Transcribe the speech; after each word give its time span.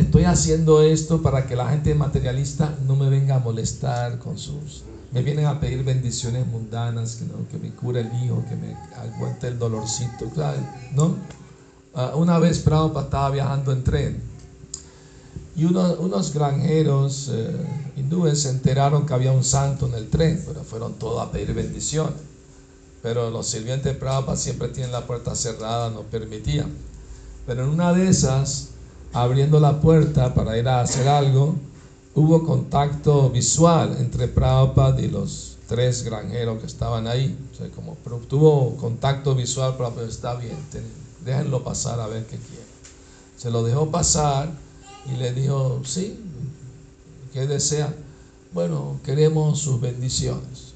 estoy 0.00 0.24
haciendo 0.24 0.82
esto 0.82 1.22
para 1.22 1.46
que 1.46 1.56
la 1.56 1.68
gente 1.70 1.94
materialista 1.94 2.76
no 2.86 2.96
me 2.96 3.08
venga 3.08 3.36
a 3.36 3.38
molestar 3.38 4.18
con 4.18 4.38
sus... 4.38 4.82
Me 5.12 5.22
vienen 5.22 5.46
a 5.46 5.58
pedir 5.58 5.82
bendiciones 5.82 6.46
mundanas, 6.46 7.16
que, 7.16 7.24
¿no? 7.24 7.48
que 7.50 7.58
me 7.58 7.70
cure 7.70 8.00
el 8.00 8.10
hijo, 8.22 8.44
que 8.48 8.54
me 8.54 8.76
aguante 8.96 9.48
el 9.48 9.58
dolorcito, 9.58 10.30
¿no? 10.94 11.16
Ah, 11.94 12.12
una 12.14 12.38
vez 12.38 12.60
Prabhupada 12.60 13.06
estaba 13.06 13.30
viajando 13.30 13.72
en 13.72 13.82
tren 13.82 14.30
y 15.60 15.64
unos 15.64 16.32
granjeros 16.32 17.28
eh, 17.30 17.54
hindúes 17.96 18.42
se 18.42 18.48
enteraron 18.50 19.04
que 19.04 19.12
había 19.12 19.32
un 19.32 19.44
santo 19.44 19.86
en 19.88 19.94
el 19.94 20.08
tren, 20.08 20.42
pero 20.46 20.64
fueron 20.64 20.94
todos 20.94 21.20
a 21.20 21.30
pedir 21.30 21.52
bendiciones. 21.52 22.14
Pero 23.02 23.30
los 23.30 23.46
sirvientes 23.46 23.92
de 23.92 23.98
Prabhupada 23.98 24.38
siempre 24.38 24.68
tienen 24.68 24.92
la 24.92 25.06
puerta 25.06 25.34
cerrada, 25.34 25.90
no 25.90 26.02
permitían. 26.02 26.72
Pero 27.46 27.64
en 27.64 27.70
una 27.70 27.92
de 27.92 28.08
esas, 28.08 28.68
abriendo 29.12 29.60
la 29.60 29.80
puerta 29.80 30.34
para 30.34 30.56
ir 30.58 30.68
a 30.68 30.80
hacer 30.80 31.08
algo, 31.08 31.56
hubo 32.14 32.44
contacto 32.44 33.30
visual 33.30 33.96
entre 33.98 34.28
Prabhupada 34.28 35.00
y 35.00 35.08
los 35.08 35.56
tres 35.66 36.04
granjeros 36.04 36.60
que 36.60 36.66
estaban 36.66 37.06
ahí. 37.06 37.36
O 37.52 37.56
sea, 37.56 37.70
como 37.70 37.96
tuvo 38.28 38.76
contacto 38.76 39.34
visual, 39.34 39.76
Prabhupada 39.76 40.08
está 40.08 40.34
bien, 40.34 40.56
déjenlo 41.24 41.62
pasar 41.62 42.00
a 42.00 42.06
ver 42.06 42.24
qué 42.24 42.36
quiere. 42.36 42.70
Se 43.36 43.50
lo 43.50 43.62
dejó 43.64 43.90
pasar 43.90 44.50
y 45.12 45.16
le 45.16 45.32
dijo, 45.32 45.80
sí, 45.84 46.18
¿qué 47.32 47.46
desea? 47.46 47.94
Bueno, 48.52 48.98
queremos 49.04 49.60
sus 49.60 49.80
bendiciones. 49.80 50.74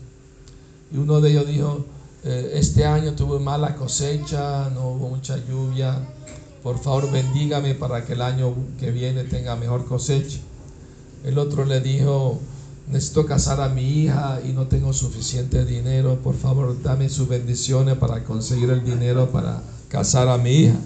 Y 0.92 0.98
uno 0.98 1.20
de 1.20 1.30
ellos 1.30 1.46
dijo, 1.46 1.84
eh, 2.24 2.52
este 2.54 2.86
año 2.86 3.14
tuve 3.14 3.38
mala 3.38 3.74
cosecha, 3.74 4.70
no 4.70 4.90
hubo 4.90 5.10
mucha 5.10 5.36
lluvia, 5.36 6.00
por 6.64 6.78
favor 6.78 7.12
bendígame 7.12 7.74
para 7.74 8.06
que 8.06 8.14
el 8.14 8.22
año 8.22 8.54
que 8.80 8.90
viene 8.90 9.24
tenga 9.24 9.54
mejor 9.54 9.84
cosecha. 9.84 10.38
El 11.22 11.38
otro 11.38 11.66
le 11.66 11.82
dijo, 11.82 12.40
necesito 12.90 13.26
casar 13.26 13.60
a 13.60 13.68
mi 13.68 13.82
hija 13.82 14.40
y 14.42 14.52
no 14.52 14.66
tengo 14.66 14.94
suficiente 14.94 15.66
dinero, 15.66 16.18
por 16.24 16.34
favor 16.34 16.74
dame 16.82 17.10
sus 17.10 17.28
bendiciones 17.28 17.98
para 17.98 18.24
conseguir 18.24 18.70
el 18.70 18.82
dinero 18.82 19.30
para 19.30 19.62
casar 19.88 20.26
a 20.28 20.38
mi 20.38 20.52
hija. 20.52 20.76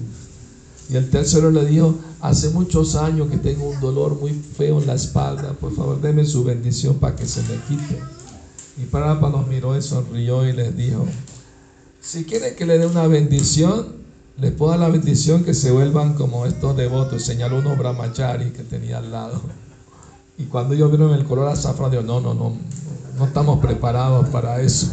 Y 0.91 0.97
el 0.97 1.11
tercero 1.11 1.53
le 1.53 1.64
dijo, 1.64 1.94
hace 2.20 2.50
muchos 2.50 2.97
años 2.97 3.31
que 3.31 3.38
tengo 3.38 3.69
un 3.69 3.78
dolor 3.78 4.20
muy 4.20 4.33
feo 4.33 4.81
en 4.81 4.86
la 4.88 4.94
espalda, 4.94 5.53
por 5.53 5.72
favor 5.77 6.00
deme 6.00 6.25
su 6.25 6.42
bendición 6.42 6.97
para 6.97 7.14
que 7.14 7.27
se 7.27 7.41
me 7.42 7.55
quite. 7.69 8.00
Y 8.83 8.86
Prabhupada 8.86 9.31
los 9.38 9.47
miró 9.47 9.78
y 9.78 9.83
sonrió 9.83 10.44
y 10.44 10.53
les 10.55 10.77
dijo, 10.77 11.06
si 12.00 12.25
quieren 12.25 12.56
que 12.56 12.66
le 12.66 12.78
dé 12.78 12.86
una 12.86 13.06
bendición, 13.06 13.97
les 14.41 14.56
dar 14.56 14.78
la 14.78 14.89
bendición 14.89 15.42
que 15.42 15.53
se 15.53 15.72
vuelvan 15.72 16.14
como 16.14 16.47
estos 16.47 16.77
devotos. 16.77 17.25
Señaló 17.25 17.58
unos 17.58 17.77
brahmachari 17.77 18.50
que 18.50 18.62
tenía 18.62 18.98
al 18.98 19.11
lado. 19.11 19.41
Y 20.36 20.44
cuando 20.44 20.75
ellos 20.75 20.91
vieron 20.91 21.12
el 21.12 21.25
color 21.25 21.48
azafrán, 21.48 21.91
dijo, 21.91 22.05
no, 22.05 22.20
no, 22.20 22.34
no, 22.34 22.56
no 23.19 23.25
estamos 23.27 23.59
preparados 23.59 24.28
para 24.28 24.61
eso. 24.61 24.91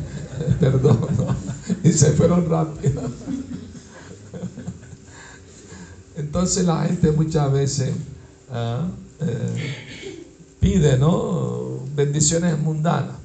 Perdón. 0.60 0.98
Y 1.82 1.92
se 1.92 2.12
fueron 2.12 2.48
rápido. 2.48 3.00
Entonces 6.16 6.66
la 6.66 6.84
gente 6.84 7.12
muchas 7.12 7.50
veces 7.50 7.92
ah, 8.50 8.86
eh, 9.20 10.16
pide, 10.60 10.98
¿no? 10.98 11.80
Bendiciones 11.94 12.58
mundanas. 12.58 13.16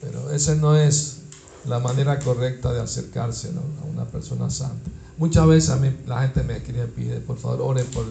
Pero 0.00 0.30
esa 0.30 0.54
no 0.54 0.74
es 0.76 1.18
la 1.66 1.78
manera 1.78 2.18
correcta 2.20 2.72
de 2.72 2.80
acercarse 2.80 3.48
a 3.48 3.86
una 3.86 4.06
persona 4.06 4.48
santa. 4.48 4.90
Muchas 5.20 5.46
veces 5.46 5.68
a 5.68 5.76
mí, 5.76 5.94
la 6.06 6.22
gente 6.22 6.42
me 6.42 6.56
escribe 6.56 6.86
pide, 6.86 7.20
por 7.20 7.36
favor, 7.36 7.60
ore 7.60 7.84
por, 7.84 8.06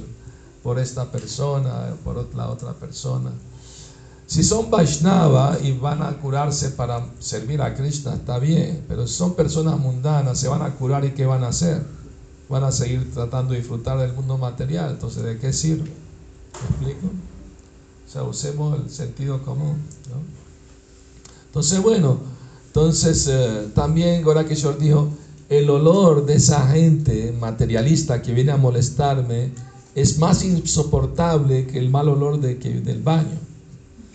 por 0.62 0.78
esta 0.78 1.12
persona, 1.12 1.96
por 2.04 2.36
la 2.36 2.52
otra 2.52 2.74
persona. 2.74 3.32
Si 4.28 4.44
son 4.44 4.70
Vaishnava 4.70 5.58
y 5.60 5.72
van 5.72 6.04
a 6.04 6.20
curarse 6.20 6.70
para 6.70 7.04
servir 7.18 7.64
a 7.64 7.74
Krishna, 7.74 8.14
está 8.14 8.38
bien, 8.38 8.86
pero 8.88 9.08
si 9.08 9.16
son 9.16 9.34
personas 9.34 9.80
mundanas, 9.80 10.38
se 10.38 10.48
van 10.48 10.62
a 10.62 10.76
curar 10.76 11.04
y 11.04 11.14
¿qué 11.14 11.26
van 11.26 11.44
a 11.44 11.48
hacer? 11.48 11.84
Van 12.48 12.64
a 12.64 12.72
seguir 12.72 13.12
tratando 13.12 13.54
de 13.54 13.60
disfrutar 13.62 13.98
del 13.98 14.14
mundo 14.14 14.38
material, 14.38 14.92
entonces 14.92 15.24
¿de 15.24 15.40
qué 15.40 15.52
sirve? 15.52 15.90
¿Me 15.90 16.90
explico? 16.92 17.08
O 17.08 18.12
sea, 18.12 18.22
usemos 18.22 18.80
el 18.80 18.88
sentido 18.92 19.42
común. 19.42 19.82
Entonces, 21.48 21.82
bueno, 21.82 22.20
entonces, 22.68 23.26
eh, 23.28 23.72
también 23.74 24.24
dijo, 24.80 25.10
el 25.50 25.70
olor 25.70 26.26
de 26.26 26.36
esa 26.36 26.68
gente 26.68 27.36
materialista 27.40 28.22
que 28.22 28.34
viene 28.34 28.52
a 28.52 28.58
molestarme 28.58 29.52
es 29.96 30.20
más 30.20 30.44
insoportable 30.44 31.66
que 31.66 31.80
el 31.80 31.90
mal 31.90 32.08
olor 32.08 32.40
de, 32.40 32.60
que, 32.60 32.70
del 32.82 33.02
baño. 33.02 33.40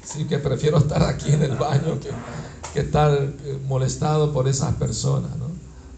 Así 0.03 0.25
que 0.25 0.39
prefiero 0.39 0.79
estar 0.79 1.03
aquí 1.03 1.33
en 1.33 1.43
el 1.43 1.57
baño 1.57 1.99
que, 1.99 2.11
que 2.73 2.81
estar 2.81 3.13
eh, 3.13 3.59
molestado 3.67 4.33
por 4.33 4.47
esas 4.47 4.75
personas. 4.75 5.37
¿no? 5.37 5.47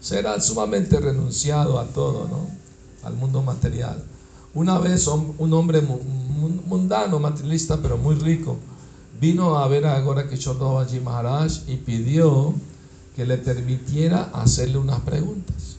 Será 0.01 0.41
sumamente 0.41 0.99
renunciado 0.99 1.79
a 1.79 1.85
todo, 1.85 2.27
¿no? 2.27 2.47
al 3.03 3.13
mundo 3.13 3.43
material. 3.43 4.03
Una 4.55 4.79
vez 4.79 5.07
un 5.07 5.53
hombre 5.53 5.81
mundano, 5.81 7.19
materialista, 7.19 7.77
pero 7.79 7.97
muy 7.97 8.15
rico, 8.15 8.57
vino 9.21 9.57
a 9.57 9.67
ver 9.67 9.85
a 9.85 9.95
Agora 9.95 10.27
Kishore 10.27 10.99
Maharaj 10.99 11.51
y 11.67 11.75
pidió 11.75 12.55
que 13.17 13.25
le 13.25 13.39
permitiera 13.39 14.29
hacerle 14.31 14.77
unas 14.77 14.99
preguntas. 14.99 15.77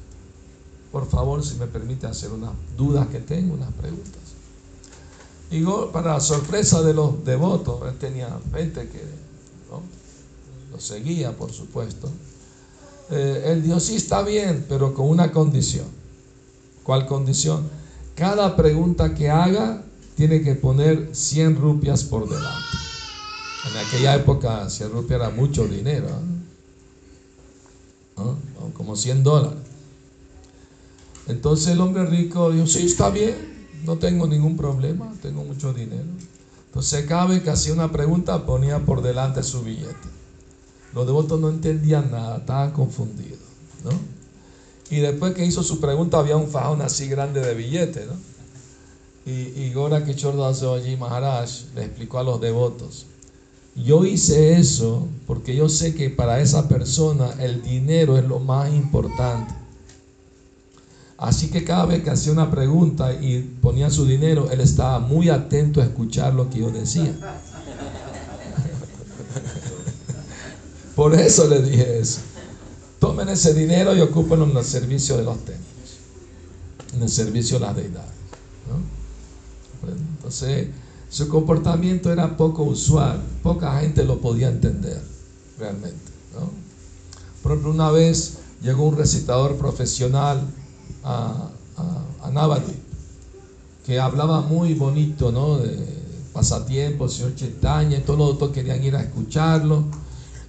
Por 0.91 1.09
favor, 1.09 1.45
si 1.45 1.55
me 1.55 1.69
permite 1.69 2.09
hacer 2.09 2.33
unas 2.33 2.51
dudas 2.77 3.07
que 3.07 3.21
tengo, 3.21 3.55
unas 3.55 3.73
preguntas. 3.75 4.21
Y 5.49 5.63
para 5.93 6.19
sorpresa 6.19 6.83
de 6.83 6.95
los 6.95 7.25
devotos, 7.25 7.81
él 7.89 7.97
tenía 7.97 8.41
gente 8.53 8.89
que 8.89 9.01
lo 10.73 10.81
seguía, 10.81 11.31
por 11.31 11.53
supuesto. 11.53 12.11
Eh, 13.11 13.45
él 13.47 13.81
sí, 13.81 13.95
está 13.95 14.23
bien, 14.23 14.67
pero 14.69 14.93
con 14.93 15.09
una 15.09 15.31
condición. 15.31 15.87
¿Cuál 16.83 17.07
condición? 17.07 17.69
Cada 18.17 18.57
pregunta 18.57 19.15
que 19.15 19.31
haga 19.31 19.85
tiene 20.17 20.43
que 20.43 20.57
poner 20.57 21.11
100 21.13 21.55
rupias 21.57 22.03
por 22.03 22.29
delante. 22.29 22.77
En 23.71 23.87
aquella 23.87 24.17
época 24.17 24.69
100 24.69 24.91
rupias 24.91 25.21
era 25.21 25.31
mucho 25.31 25.69
dinero, 25.69 26.09
¿eh? 26.09 26.38
Como 28.75 28.97
100 28.97 29.23
dólares. 29.23 29.59
Entonces 31.27 31.69
el 31.69 31.81
hombre 31.81 32.07
rico 32.07 32.51
dijo, 32.51 32.67
sí, 32.67 32.87
está 32.87 33.11
bien, 33.11 33.37
no 33.85 33.99
tengo 33.99 34.27
ningún 34.27 34.57
problema, 34.57 35.13
tengo 35.21 35.45
mucho 35.45 35.73
dinero. 35.73 36.07
Entonces 36.67 37.07
vez 37.29 37.43
que 37.43 37.51
hacía 37.51 37.73
una 37.73 37.93
pregunta 37.93 38.47
ponía 38.47 38.79
por 38.81 39.03
delante 39.03 39.43
su 39.43 39.63
billete. 39.63 40.09
Los 40.95 41.07
devotos 41.07 41.39
no 41.39 41.51
entendían 41.51 42.11
nada, 42.11 42.39
estaban 42.39 42.73
confundidos. 42.73 43.41
¿no? 43.85 43.91
Y 44.91 45.01
después 45.01 45.35
que 45.35 45.45
hizo 45.45 45.63
su 45.63 45.81
pregunta 45.81 46.19
había 46.19 46.37
un 46.37 46.49
fajón 46.49 46.81
así 46.83 47.09
grande 47.09 47.41
de 47.41 47.55
billetes. 47.55 48.07
¿no? 48.07 48.15
Y, 49.27 49.53
y 49.55 49.73
Gora 49.75 50.03
allí 50.75 50.97
Maharaj 50.97 51.51
le 51.75 51.85
explicó 51.85 52.19
a 52.19 52.23
los 52.23 52.41
devotos, 52.41 53.07
yo 53.85 54.05
hice 54.05 54.59
eso 54.59 55.09
porque 55.27 55.55
yo 55.55 55.69
sé 55.69 55.95
que 55.95 56.11
para 56.11 56.41
esa 56.41 56.69
persona 56.69 57.31
el 57.39 57.63
dinero 57.63 58.19
es 58.19 58.25
lo 58.25 58.39
más 58.41 58.73
importante. 58.73 59.55
Así 61.19 61.51
que 61.51 61.65
cada 61.65 61.85
vez 61.87 62.03
que 62.05 62.11
hacía 62.11 62.33
una 62.33 62.51
pregunta 62.51 63.13
y 63.13 63.41
ponía 63.61 63.91
su 63.91 64.07
dinero, 64.07 64.51
él 64.51 64.61
estaba 64.61 65.01
muy 65.01 65.29
atento 65.29 65.81
a 65.81 65.85
escuchar 65.85 66.33
lo 66.33 66.49
que 66.49 66.61
yo 66.61 66.71
decía. 66.71 67.13
Por 70.95 71.15
eso 71.15 71.49
le 71.49 71.61
dije 71.61 71.99
eso. 71.99 72.21
Tomen 73.01 73.29
ese 73.29 73.53
dinero 73.53 73.95
y 73.97 74.01
ocúpenlo 74.01 74.45
en 74.49 74.57
el 74.57 74.65
servicio 74.65 75.17
de 75.17 75.25
los 75.25 75.39
templos, 75.39 75.99
en 76.95 77.03
el 77.03 77.09
servicio 77.09 77.59
de 77.59 77.67
las 77.67 77.77
deidades. 77.77 78.11
Entonces, 80.17 80.69
su 81.09 81.29
comportamiento 81.29 82.13
era 82.13 82.37
poco 82.37 82.65
usual, 82.65 83.23
poca 83.49 83.81
gente 83.81 84.05
lo 84.05 84.21
podía 84.21 84.49
entender 84.49 85.01
realmente. 85.59 85.97
Por 87.43 87.53
ejemplo, 87.53 87.73
una 87.73 87.91
vez 87.91 88.41
llegó 88.61 88.87
un 88.87 88.97
recitador 88.99 89.57
profesional 89.57 90.43
a, 91.03 91.49
a, 91.79 92.61
que 93.87 93.99
hablaba 93.99 94.43
muy 94.43 94.75
bonito 94.75 95.33
¿no? 95.33 95.57
de 95.57 95.79
pasatiempos, 96.35 97.15
señor 97.15 97.37
Chetaña, 97.37 98.05
todos 98.05 98.19
los 98.19 98.31
otros 98.35 98.51
querían 98.51 98.85
ir 98.85 98.95
a 98.95 99.01
escucharlo. 99.01 99.85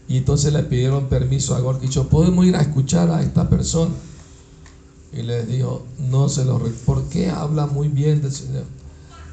Y 0.09 0.17
entonces 0.17 0.51
le 0.51 0.63
pidieron 0.63 1.07
permiso 1.07 1.55
a 1.55 1.61
Gorkicho, 1.61 2.09
¿podemos 2.09 2.45
ir 2.45 2.57
a 2.57 2.61
escuchar 2.61 3.09
a 3.11 3.21
esta 3.21 3.47
persona? 3.47 3.93
Y 5.13 5.21
les 5.21 5.47
dijo, 5.47 5.83
no 6.09 6.27
se 6.27 6.43
lo... 6.43 6.59
¿Por 6.85 7.03
qué 7.03 7.29
habla 7.29 7.65
muy 7.65 7.87
bien 7.87 8.21
del 8.21 8.33
Señor? 8.33 8.65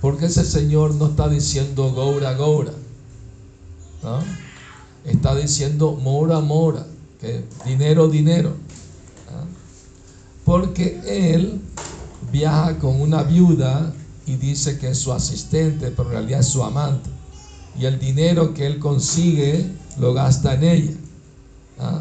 Porque 0.00 0.26
ese 0.26 0.44
Señor 0.44 0.94
no 0.94 1.06
está 1.06 1.28
diciendo 1.28 1.90
Goura, 1.90 2.34
Goura. 2.34 2.72
Está 5.04 5.34
diciendo 5.34 5.92
Mora, 5.92 6.40
Mora. 6.40 6.86
Que 7.20 7.44
dinero, 7.64 8.08
dinero. 8.08 8.54
Porque 10.44 11.00
Él 11.06 11.60
viaja 12.30 12.78
con 12.78 13.00
una 13.00 13.22
viuda 13.22 13.92
y 14.26 14.36
dice 14.36 14.78
que 14.78 14.90
es 14.90 14.98
su 14.98 15.12
asistente, 15.12 15.90
pero 15.90 16.08
en 16.08 16.14
realidad 16.14 16.40
es 16.40 16.48
su 16.48 16.62
amante. 16.62 17.08
Y 17.78 17.84
el 17.84 17.98
dinero 17.98 18.54
que 18.54 18.66
él 18.66 18.78
consigue 18.78 19.70
lo 19.98 20.14
gasta 20.14 20.54
en 20.54 20.64
ella 20.64 20.92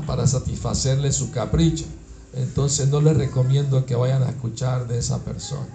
para 0.08 0.26
satisfacerle 0.26 1.12
su 1.12 1.32
capricho. 1.32 1.86
Entonces 2.34 2.88
no 2.88 3.02
le 3.02 3.14
recomiendo 3.14 3.86
que 3.86 3.96
vayan 3.96 4.24
a 4.24 4.30
escuchar 4.30 4.88
de 4.88 4.98
esa 4.98 5.20
persona. 5.24 5.68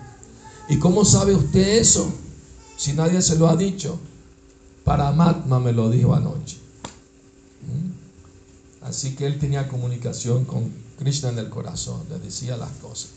¿Y 0.69 0.79
cómo 0.79 1.05
sabe 1.05 1.35
usted 1.35 1.79
eso? 1.79 2.13
Si 2.77 2.93
nadie 2.93 3.23
se 3.23 3.37
lo 3.37 3.49
ha 3.49 3.57
dicho. 3.57 3.99
Paramatma 4.85 5.61
me 5.61 5.73
lo 5.73 5.91
dijo 5.91 6.15
anoche. 6.15 6.59
¿Mm? 7.63 8.85
Así 8.87 9.15
que 9.15 9.27
él 9.27 9.39
tenía 9.39 9.69
comunicación 9.69 10.45
con 10.45 10.73
Krishna 10.99 11.31
en 11.31 11.39
el 11.39 11.49
corazón, 11.49 12.03
le 12.11 12.19
decía 12.19 12.57
las 12.57 12.71
cosas. 12.83 13.11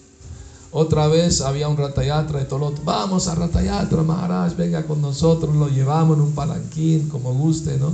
Otra 0.72 1.08
vez 1.08 1.42
había 1.42 1.68
un 1.68 1.78
ratayatra 1.78 2.40
de 2.40 2.46
Tolot. 2.46 2.84
Vamos 2.84 3.28
a 3.28 3.36
ratayatra, 3.36 4.02
Maharaj, 4.02 4.56
venga 4.56 4.84
con 4.88 5.02
nosotros, 5.02 5.56
lo 5.56 5.70
llevamos 5.70 6.18
en 6.18 6.24
un 6.24 6.32
palanquín, 6.34 7.10
como 7.10 7.32
guste, 7.34 7.78
¿no? 7.78 7.94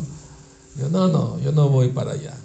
Yo, 0.79 0.87
no, 0.89 1.09
no, 1.09 1.37
yo 1.39 1.51
no 1.51 1.67
voy 1.67 1.89
para 1.89 2.11
allá. 2.11 2.37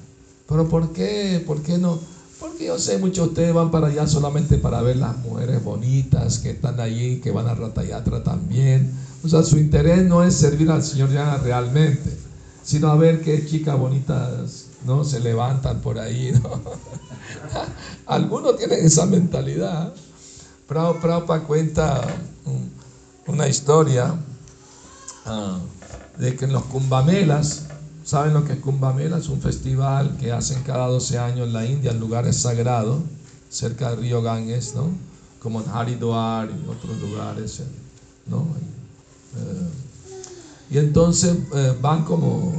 ¿Pero 0.48 0.68
por 0.68 0.92
qué? 0.92 1.42
¿Por 1.46 1.62
qué 1.62 1.78
no? 1.78 2.00
Porque 2.40 2.66
yo 2.66 2.78
sé, 2.80 2.98
muchos 2.98 3.26
de 3.26 3.30
ustedes 3.30 3.54
van 3.54 3.70
para 3.70 3.86
allá 3.86 4.08
solamente 4.08 4.58
para 4.58 4.82
ver 4.82 4.96
las 4.96 5.16
mujeres 5.18 5.62
bonitas 5.62 6.40
que 6.40 6.50
están 6.50 6.80
allí, 6.80 7.20
que 7.20 7.30
van 7.30 7.46
a 7.46 7.54
ratayatra 7.54 8.24
también. 8.24 8.92
O 9.24 9.28
sea, 9.28 9.42
su 9.42 9.56
interés 9.56 10.04
no 10.04 10.22
es 10.22 10.34
servir 10.34 10.70
al 10.70 10.82
Señor 10.82 11.10
ya 11.10 11.38
realmente, 11.38 12.14
sino 12.62 12.88
a 12.88 12.96
ver 12.96 13.22
qué 13.22 13.46
chicas 13.46 13.78
bonitas 13.78 14.66
¿no? 14.84 15.02
se 15.02 15.18
levantan 15.18 15.80
por 15.80 15.98
ahí. 15.98 16.30
¿no? 16.42 16.60
Algunos 18.06 18.58
tienen 18.58 18.84
esa 18.84 19.06
mentalidad. 19.06 19.94
Prabhupada 20.68 21.42
cuenta 21.44 22.02
una 23.26 23.48
historia 23.48 24.14
ah, 25.24 25.58
de 26.18 26.36
que 26.36 26.44
en 26.44 26.52
los 26.52 26.64
Kumbhamelas, 26.64 27.64
¿saben 28.04 28.34
lo 28.34 28.44
que 28.44 28.52
es 28.52 28.58
Kumbhamela? 28.58 29.18
Es 29.18 29.30
un 29.30 29.40
festival 29.40 30.18
que 30.18 30.32
hacen 30.32 30.62
cada 30.64 30.86
12 30.88 31.18
años 31.18 31.46
en 31.46 31.54
la 31.54 31.64
India, 31.64 31.92
en 31.92 32.00
lugares 32.00 32.36
sagrados, 32.36 33.00
cerca 33.48 33.90
del 33.90 34.00
río 34.00 34.20
Ganges, 34.20 34.74
¿no? 34.74 34.90
Como 35.40 35.62
en 35.62 35.70
Haridwar 35.70 36.50
y 36.50 36.68
otros 36.68 37.00
lugares, 37.00 37.62
¿no? 38.26 38.46
Eh, 39.36 40.74
y 40.74 40.78
entonces 40.78 41.36
eh, 41.54 41.76
van 41.80 42.04
como 42.04 42.52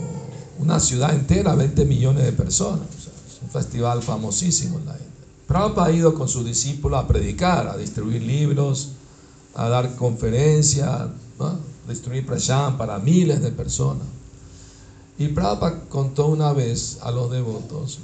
una 0.60 0.80
ciudad 0.80 1.14
entera, 1.14 1.56
20 1.56 1.86
millones 1.86 2.26
de 2.26 2.32
personas. 2.32 2.88
es 2.98 3.42
un 3.42 3.50
festival 3.50 4.02
famosísimo 4.02 4.80
en 4.80 4.86
la 4.86 4.94
India. 4.94 5.08
Prabhupada 5.48 5.88
ha 5.88 5.92
ido 5.92 6.14
con 6.14 6.28
sus 6.28 6.46
discípulos 6.46 7.04
a 7.04 7.08
predicar, 7.08 7.68
a 7.68 7.78
distribuir 7.78 8.22
libros, 8.22 8.90
a 9.54 9.70
dar 9.70 9.96
conferencias, 9.96 10.88
a 10.88 11.10
distribuir 11.88 12.26
prasham 12.26 12.78
para 12.78 12.98
miles 13.00 13.42
de 13.42 13.52
personas. 13.52 14.08
Y 15.18 15.28
Prabhupada 15.30 15.82
contó 15.90 16.28
una 16.28 16.52
vez 16.54 17.00
a 17.02 17.12
los 17.12 17.32
devotos 17.32 18.00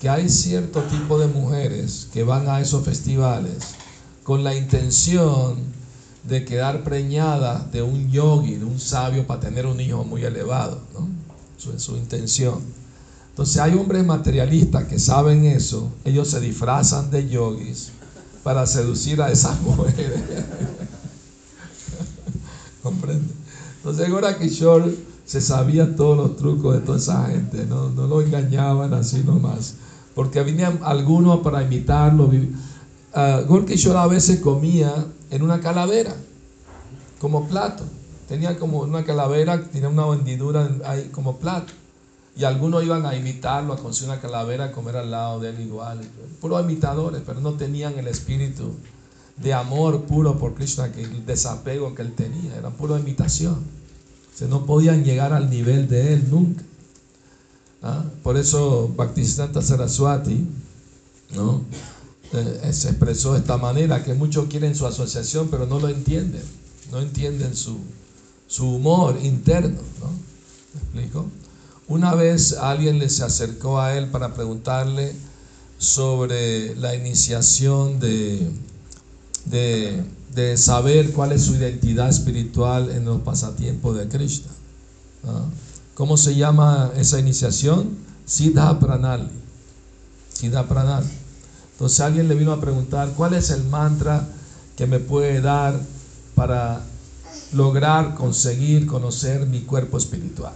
que 0.00 0.08
hay 0.08 0.28
cierto 0.28 0.82
tipo 0.82 1.18
de 1.18 1.26
mujeres 1.26 2.08
que 2.12 2.22
van 2.22 2.48
a 2.48 2.60
esos 2.60 2.84
festivales 2.84 3.74
con 4.22 4.44
la 4.44 4.54
intención 4.54 5.77
de 6.24 6.44
quedar 6.44 6.84
preñadas 6.84 7.70
de 7.72 7.82
un 7.82 8.10
yogi, 8.10 8.56
de 8.56 8.64
un 8.64 8.78
sabio 8.78 9.26
para 9.26 9.40
tener 9.40 9.66
un 9.66 9.80
hijo 9.80 10.04
muy 10.04 10.24
elevado. 10.24 10.80
¿no? 10.94 11.08
Es 11.74 11.82
su 11.82 11.96
intención. 11.96 12.60
Entonces 13.30 13.58
hay 13.58 13.74
hombres 13.74 14.04
materialistas 14.04 14.84
que 14.84 14.98
saben 14.98 15.44
eso, 15.44 15.92
ellos 16.04 16.28
se 16.28 16.40
disfrazan 16.40 17.10
de 17.10 17.28
yogis 17.28 17.90
para 18.42 18.66
seducir 18.66 19.22
a 19.22 19.30
esas 19.30 19.60
mujeres. 19.62 20.18
¿Comprende? 22.82 23.32
Entonces 23.76 24.08
ahora 24.08 24.38
Kishore 24.38 24.94
se 25.24 25.40
sabía 25.40 25.94
todos 25.94 26.16
los 26.16 26.36
trucos 26.36 26.74
de 26.74 26.80
toda 26.80 26.98
esa 26.98 27.26
gente, 27.26 27.66
no, 27.66 27.90
no 27.90 28.06
lo 28.06 28.22
engañaban 28.22 28.94
así 28.94 29.22
nomás, 29.24 29.74
porque 30.14 30.42
venían 30.42 30.80
algunos 30.82 31.40
para 31.40 31.62
imitarlo. 31.62 32.26
Uh, 32.26 33.46
Gorkishore 33.46 33.98
a 33.98 34.06
veces 34.06 34.40
comía 34.40 35.06
en 35.30 35.42
una 35.42 35.60
calavera, 35.60 36.14
como 37.18 37.48
plato. 37.48 37.84
Tenía 38.28 38.58
como 38.58 38.80
una 38.80 39.04
calavera, 39.04 39.62
tenía 39.70 39.88
una 39.88 40.06
vendidura 40.06 40.68
ahí 40.84 41.08
como 41.12 41.38
plato. 41.38 41.72
Y 42.36 42.44
algunos 42.44 42.84
iban 42.84 43.04
a 43.06 43.16
imitarlo, 43.16 43.72
a 43.72 43.78
conseguir 43.78 44.12
una 44.12 44.20
calavera, 44.20 44.66
a 44.66 44.72
comer 44.72 44.96
al 44.96 45.10
lado 45.10 45.40
de 45.40 45.50
él 45.50 45.60
igual. 45.60 46.00
Puros 46.40 46.62
imitadores, 46.62 47.22
pero 47.26 47.40
no 47.40 47.54
tenían 47.54 47.98
el 47.98 48.06
espíritu 48.06 48.74
de 49.36 49.54
amor 49.54 50.02
puro 50.02 50.38
por 50.38 50.54
Krishna, 50.54 50.92
que 50.92 51.02
el 51.02 51.24
desapego 51.24 51.94
que 51.94 52.02
él 52.02 52.12
tenía, 52.14 52.56
era 52.56 52.70
pura 52.70 52.98
imitación. 52.98 53.56
se 54.34 54.46
no 54.46 54.66
podían 54.66 55.04
llegar 55.04 55.32
al 55.32 55.50
nivel 55.50 55.88
de 55.88 56.12
él 56.12 56.30
nunca. 56.30 56.62
¿Ah? 57.82 58.04
Por 58.22 58.36
eso 58.36 58.92
Bhaktisiddhanta 58.96 59.62
Saraswati 59.62 60.44
¿no? 61.34 61.62
Eh, 62.32 62.72
se 62.72 62.90
expresó 62.90 63.32
de 63.32 63.40
esta 63.40 63.56
manera, 63.56 64.04
que 64.04 64.14
muchos 64.14 64.46
quieren 64.46 64.74
su 64.74 64.86
asociación, 64.86 65.48
pero 65.48 65.66
no 65.66 65.80
lo 65.80 65.88
entienden. 65.88 66.42
No 66.90 67.00
entienden 67.00 67.56
su, 67.56 67.78
su 68.46 68.74
humor 68.76 69.18
interno. 69.22 69.80
¿no? 70.00 70.10
¿Me 70.74 70.80
explico? 71.02 71.26
Una 71.88 72.14
vez 72.14 72.52
alguien 72.52 72.98
le 72.98 73.08
se 73.08 73.24
acercó 73.24 73.80
a 73.80 73.96
él 73.96 74.08
para 74.08 74.34
preguntarle 74.34 75.14
sobre 75.78 76.74
la 76.76 76.94
iniciación 76.94 77.98
de, 77.98 78.50
de, 79.46 80.56
saber 80.56 81.12
cuál 81.12 81.32
es 81.32 81.44
su 81.44 81.54
identidad 81.54 82.08
espiritual 82.08 82.90
en 82.90 83.04
los 83.04 83.22
pasatiempos 83.22 83.96
de 83.96 84.08
Krishna. 84.08 84.50
¿Cómo 85.94 86.16
se 86.16 86.34
llama 86.34 86.92
esa 86.96 87.18
iniciación? 87.18 87.96
Siddha 88.26 88.78
Pranali. 88.78 89.28
Siddha 90.32 90.68
Pranali. 90.68 91.08
Entonces 91.78 92.00
alguien 92.00 92.26
le 92.26 92.34
vino 92.34 92.50
a 92.50 92.60
preguntar, 92.60 93.12
¿cuál 93.16 93.34
es 93.34 93.50
el 93.50 93.62
mantra 93.62 94.26
que 94.76 94.88
me 94.88 94.98
puede 94.98 95.40
dar 95.40 95.78
para 96.34 96.82
lograr 97.52 98.16
conseguir 98.16 98.84
conocer 98.84 99.46
mi 99.46 99.60
cuerpo 99.60 99.96
espiritual? 99.96 100.54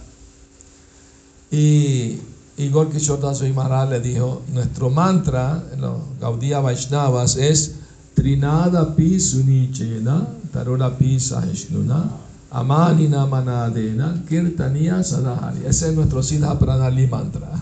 Y 1.49 2.19
Igor 2.57 2.91
Kishore 2.91 3.47
y 3.47 3.53
Maharaj 3.53 3.89
le 3.89 3.99
dijo, 4.01 4.41
nuestro 4.51 4.89
mantra 4.89 5.63
en 5.71 5.79
los 5.79 5.97
Gaudiya 6.19 6.59
Vaishnavas 6.59 7.37
es 7.37 7.75
Trinada 8.15 8.93
pi 8.93 9.17
sunichena, 9.17 10.27
tarora 10.51 10.97
pi 10.97 11.21
sahishnuna, 11.21 12.11
amanina 12.51 13.25
manadena, 13.25 14.21
kirtaniya 14.27 15.01
sadahari. 15.01 15.65
Ese 15.65 15.87
es 15.87 15.95
nuestro 15.95 16.21
Siddha 16.21 16.59
Pranali 16.59 17.07
mantra. 17.07 17.49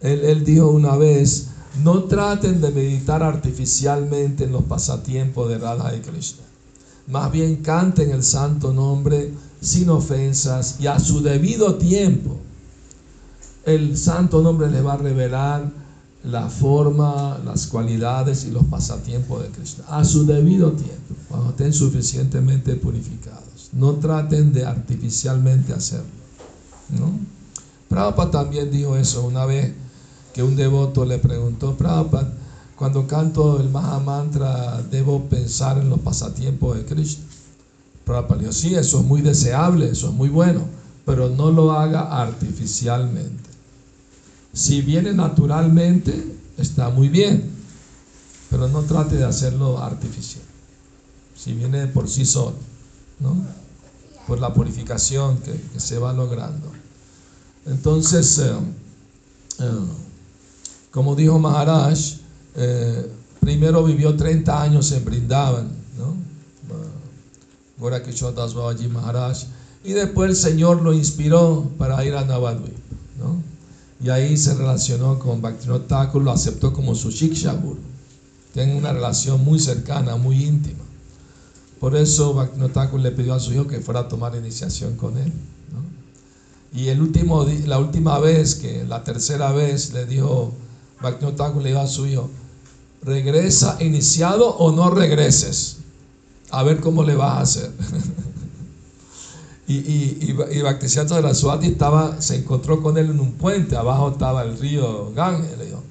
Él, 0.00 0.24
él 0.24 0.44
dijo 0.44 0.68
una 0.70 0.96
vez, 0.96 1.51
no 1.82 2.04
traten 2.04 2.60
de 2.60 2.70
meditar 2.70 3.22
artificialmente 3.22 4.44
en 4.44 4.52
los 4.52 4.64
pasatiempos 4.64 5.48
de 5.48 5.58
Radha 5.58 5.94
y 5.94 6.00
Krishna. 6.00 6.42
Más 7.08 7.32
bien 7.32 7.56
canten 7.56 8.10
el 8.10 8.22
santo 8.22 8.72
nombre 8.72 9.32
sin 9.60 9.88
ofensas 9.90 10.76
y 10.80 10.86
a 10.86 10.98
su 10.98 11.22
debido 11.22 11.76
tiempo. 11.76 12.38
El 13.64 13.96
santo 13.96 14.42
nombre 14.42 14.70
les 14.70 14.84
va 14.84 14.94
a 14.94 14.98
revelar 14.98 15.70
la 16.24 16.48
forma, 16.48 17.38
las 17.44 17.66
cualidades 17.66 18.44
y 18.44 18.50
los 18.50 18.64
pasatiempos 18.64 19.42
de 19.42 19.48
Cristo. 19.48 19.82
A 19.88 20.04
su 20.04 20.24
debido 20.26 20.72
tiempo, 20.72 21.14
cuando 21.28 21.50
estén 21.50 21.72
suficientemente 21.72 22.74
purificados. 22.76 23.70
No 23.72 23.94
traten 23.94 24.52
de 24.52 24.64
artificialmente 24.64 25.72
hacerlo. 25.72 26.06
¿no? 26.90 27.18
Prabhupada 27.88 28.30
también 28.30 28.70
dijo 28.70 28.96
eso 28.96 29.24
una 29.26 29.46
vez 29.46 29.72
que 30.32 30.42
un 30.42 30.56
devoto 30.56 31.04
le 31.04 31.18
preguntó, 31.18 31.76
Prabhupada, 31.76 32.32
cuando 32.76 33.06
canto 33.06 33.60
el 33.60 33.68
Mahamantra, 33.68 34.82
¿debo 34.82 35.24
pensar 35.24 35.78
en 35.78 35.88
los 35.88 36.00
pasatiempos 36.00 36.76
de 36.76 36.84
Cristo? 36.84 37.22
Prabhupada 38.04 38.40
dijo, 38.40 38.52
sí, 38.52 38.74
eso 38.74 39.00
es 39.00 39.04
muy 39.04 39.20
deseable, 39.20 39.90
eso 39.90 40.08
es 40.08 40.14
muy 40.14 40.28
bueno, 40.28 40.64
pero 41.04 41.28
no 41.28 41.50
lo 41.50 41.72
haga 41.72 42.20
artificialmente. 42.20 43.50
Si 44.52 44.82
viene 44.82 45.12
naturalmente, 45.12 46.36
está 46.58 46.90
muy 46.90 47.08
bien, 47.08 47.50
pero 48.50 48.68
no 48.68 48.82
trate 48.82 49.16
de 49.16 49.24
hacerlo 49.24 49.78
artificial. 49.78 50.44
Si 51.34 51.54
viene 51.54 51.86
por 51.86 52.08
sí 52.08 52.26
solo, 52.26 52.56
¿no? 53.18 53.34
Por 54.26 54.38
la 54.40 54.52
purificación 54.52 55.38
que, 55.38 55.80
se 55.80 55.98
va 55.98 56.12
logrando. 56.12 56.70
Entonces, 57.66 58.38
eh, 58.38 58.52
eh, 59.60 59.70
como 60.92 61.16
dijo 61.16 61.38
Maharaj, 61.38 61.98
eh, 62.54 63.10
primero 63.40 63.82
vivió 63.82 64.14
30 64.14 64.62
años 64.62 64.92
en 64.92 65.04
Brindavan, 65.04 65.68
¿no? 65.98 66.14
Maharaj. 68.88 69.38
Y 69.82 69.92
después 69.92 70.30
el 70.30 70.36
Señor 70.36 70.82
lo 70.82 70.92
inspiró 70.92 71.68
para 71.78 72.04
ir 72.04 72.14
a 72.14 72.24
Navadvip. 72.24 72.76
¿no? 73.18 73.42
Y 74.04 74.10
ahí 74.10 74.36
se 74.36 74.54
relacionó 74.54 75.18
con 75.18 75.40
Bhaktivinoda 75.40 75.86
Thakur, 75.86 76.22
lo 76.22 76.30
aceptó 76.30 76.72
como 76.72 76.94
su 76.94 77.10
Shikshabur. 77.10 77.78
Tienen 78.52 78.76
una 78.76 78.92
relación 78.92 79.42
muy 79.42 79.58
cercana, 79.58 80.16
muy 80.16 80.44
íntima. 80.44 80.84
Por 81.80 81.96
eso 81.96 82.34
Bhaktivinoda 82.34 82.90
le 82.98 83.10
pidió 83.12 83.34
a 83.34 83.40
su 83.40 83.52
hijo 83.54 83.66
que 83.66 83.80
fuera 83.80 84.00
a 84.00 84.08
tomar 84.08 84.36
iniciación 84.36 84.96
con 84.96 85.16
él. 85.16 85.32
Y 86.74 86.88
el 86.88 87.00
último, 87.00 87.46
la 87.66 87.78
última 87.78 88.18
vez, 88.18 88.54
que 88.54 88.84
la 88.84 89.04
tercera 89.04 89.52
vez, 89.52 89.92
le 89.92 90.06
dijo 90.06 90.54
Bhaktivinoda 91.02 91.52
le 91.60 91.68
dijo 91.70 91.80
a 91.80 91.86
su 91.86 92.06
hijo, 92.06 92.30
regresa 93.02 93.76
iniciado 93.80 94.48
o 94.56 94.72
no 94.72 94.90
regreses. 94.90 95.78
A 96.50 96.62
ver 96.62 96.80
cómo 96.80 97.02
le 97.02 97.14
vas 97.14 97.32
a 97.32 97.40
hacer. 97.40 97.70
y, 99.66 99.74
y, 99.74 100.18
y, 100.20 100.32
de 100.32 101.22
la 101.22 101.34
Suati 101.34 101.66
estaba, 101.66 102.20
se 102.20 102.36
encontró 102.36 102.82
con 102.82 102.98
él 102.98 103.10
en 103.10 103.20
un 103.20 103.32
puente, 103.32 103.76
abajo 103.76 104.10
estaba 104.10 104.42
el 104.42 104.58
río 104.58 105.12
Gange. 105.14 105.56
Le 105.56 105.66
dijo, 105.66 105.82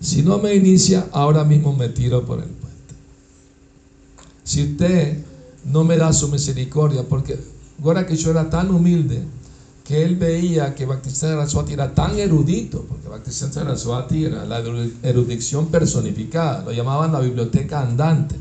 si 0.00 0.22
no 0.22 0.38
me 0.38 0.54
inicia, 0.54 1.08
ahora 1.12 1.44
mismo 1.44 1.74
me 1.74 1.88
tiro 1.88 2.24
por 2.24 2.38
el 2.38 2.48
puente. 2.48 2.94
Si 4.44 4.62
usted 4.62 5.24
no 5.64 5.84
me 5.84 5.96
da 5.96 6.12
su 6.12 6.28
misericordia, 6.28 7.02
porque 7.08 7.38
ahora 7.82 8.06
que 8.06 8.16
yo 8.16 8.30
era 8.30 8.48
tan 8.48 8.70
humilde, 8.70 9.22
que 9.90 10.04
él 10.04 10.14
veía 10.14 10.72
que 10.72 10.86
Bhaktisiddhanta 10.86 11.48
Saraswati 11.48 11.72
era 11.72 11.92
tan 11.92 12.16
erudito, 12.16 12.84
porque 12.88 13.08
Bhaktisiddhanta 13.08 13.76
Saraswati 13.76 14.24
era 14.26 14.44
la 14.44 14.60
erudición 15.02 15.66
personificada, 15.66 16.62
lo 16.62 16.70
llamaban 16.70 17.10
la 17.10 17.18
biblioteca 17.18 17.80
andante, 17.80 18.36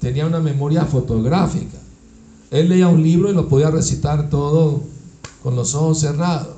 tenía 0.00 0.26
una 0.26 0.40
memoria 0.40 0.84
fotográfica. 0.84 1.78
Él 2.50 2.68
leía 2.68 2.88
un 2.88 3.00
libro 3.00 3.30
y 3.30 3.32
lo 3.32 3.48
podía 3.48 3.70
recitar 3.70 4.28
todo 4.28 4.80
con 5.44 5.54
los 5.54 5.72
ojos 5.76 6.00
cerrados. 6.00 6.56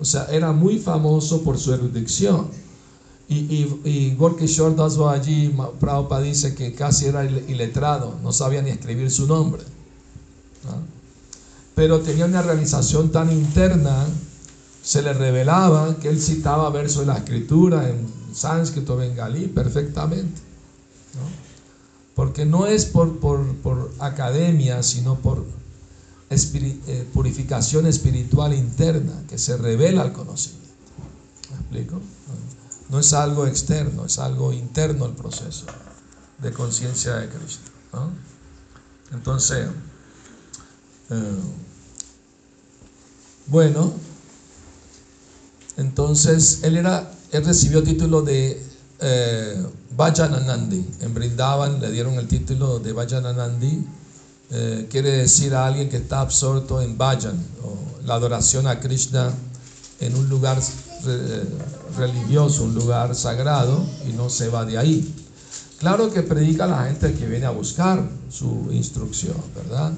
O 0.00 0.04
sea, 0.04 0.24
era 0.24 0.50
muy 0.50 0.80
famoso 0.80 1.42
por 1.42 1.56
su 1.56 1.72
erudición. 1.72 2.48
Y, 3.28 3.36
y, 3.36 3.80
y 3.84 4.14
Gorkishore 4.16 4.74
Das 4.74 4.98
allí, 4.98 5.54
Prabhupada 5.78 6.22
dice 6.22 6.56
que 6.56 6.74
casi 6.74 7.06
era 7.06 7.24
iletrado, 7.24 8.16
no 8.24 8.32
sabía 8.32 8.60
ni 8.60 8.70
escribir 8.70 9.08
su 9.12 9.28
nombre. 9.28 9.62
Pero 11.74 12.00
tenía 12.00 12.26
una 12.26 12.42
realización 12.42 13.10
tan 13.10 13.32
interna, 13.32 14.06
se 14.82 15.02
le 15.02 15.12
revelaba 15.12 15.96
que 15.96 16.08
él 16.08 16.20
citaba 16.20 16.68
versos 16.70 17.00
de 17.00 17.12
la 17.12 17.18
escritura 17.18 17.88
en 17.88 18.06
sánscrito, 18.34 18.96
bengalí, 18.96 19.46
perfectamente. 19.46 20.40
Porque 22.14 22.44
no 22.44 22.66
es 22.66 22.84
por, 22.84 23.18
por, 23.18 23.90
academia, 23.98 24.82
sino 24.82 25.16
por 25.16 25.44
eh, 26.30 27.08
purificación 27.12 27.86
espiritual 27.86 28.52
interna 28.52 29.22
que 29.28 29.38
se 29.38 29.56
revela 29.56 30.02
el 30.02 30.12
conocimiento. 30.12 30.68
¿Me 31.50 31.56
explico? 31.56 32.00
No 32.90 32.98
es 33.00 33.12
algo 33.14 33.46
externo, 33.46 34.04
es 34.04 34.18
algo 34.18 34.52
interno 34.52 35.06
el 35.06 35.12
proceso 35.12 35.64
de 36.38 36.52
conciencia 36.52 37.16
de 37.16 37.28
Cristo. 37.28 37.70
Entonces, 39.12 39.68
bueno, 43.46 43.92
entonces 45.76 46.60
él 46.62 46.76
era, 46.76 47.12
él 47.32 47.44
recibió 47.44 47.82
título 47.82 48.22
de 48.22 48.62
eh. 49.00 49.64
En 51.00 51.14
Brindavan 51.14 51.80
le 51.80 51.90
dieron 51.90 52.14
el 52.14 52.26
título 52.26 52.78
de 52.78 52.92
Vajananandi. 52.92 53.86
Eh, 54.50 54.86
quiere 54.90 55.10
decir 55.12 55.54
a 55.54 55.66
alguien 55.66 55.88
que 55.88 55.98
está 55.98 56.20
absorto 56.20 56.80
en 56.80 56.96
Vajan, 56.98 57.38
o 57.62 58.04
la 58.06 58.14
adoración 58.14 58.66
a 58.66 58.80
Krishna 58.80 59.32
en 60.00 60.16
un 60.16 60.28
lugar 60.28 60.58
religioso, 61.96 62.64
un 62.64 62.74
lugar 62.74 63.14
sagrado, 63.14 63.84
y 64.08 64.12
no 64.12 64.28
se 64.28 64.48
va 64.48 64.64
de 64.64 64.78
ahí. 64.78 65.14
Claro 65.78 66.10
que 66.10 66.22
predica 66.22 66.64
a 66.64 66.68
la 66.68 66.84
gente 66.84 67.14
que 67.14 67.26
viene 67.26 67.46
a 67.46 67.50
buscar 67.50 68.08
su 68.30 68.68
instrucción, 68.72 69.36
¿verdad? 69.54 69.92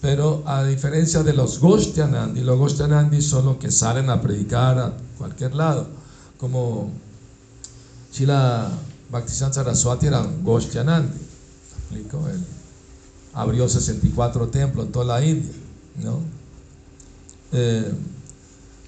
Pero 0.00 0.42
a 0.46 0.64
diferencia 0.64 1.22
de 1.22 1.32
los 1.32 1.58
Goshtianandi, 1.58 2.40
los 2.42 2.58
Goshtianandi 2.58 3.22
son 3.22 3.46
los 3.46 3.56
que 3.56 3.70
salen 3.70 4.10
a 4.10 4.20
predicar 4.20 4.78
a 4.78 4.92
cualquier 5.18 5.54
lado, 5.54 5.86
como 6.38 6.90
Chila 8.12 8.70
Bhaktisiddhanta 9.10 9.54
Saraswati 9.62 10.06
era 10.06 10.20
un 10.20 10.44
Goshtianandi, 10.44 11.18
Él 11.92 12.06
abrió 13.32 13.68
64 13.68 14.48
templos 14.48 14.86
en 14.86 14.92
toda 14.92 15.04
la 15.04 15.24
India, 15.24 15.52
¿no? 16.02 16.20
Eh, 17.52 17.92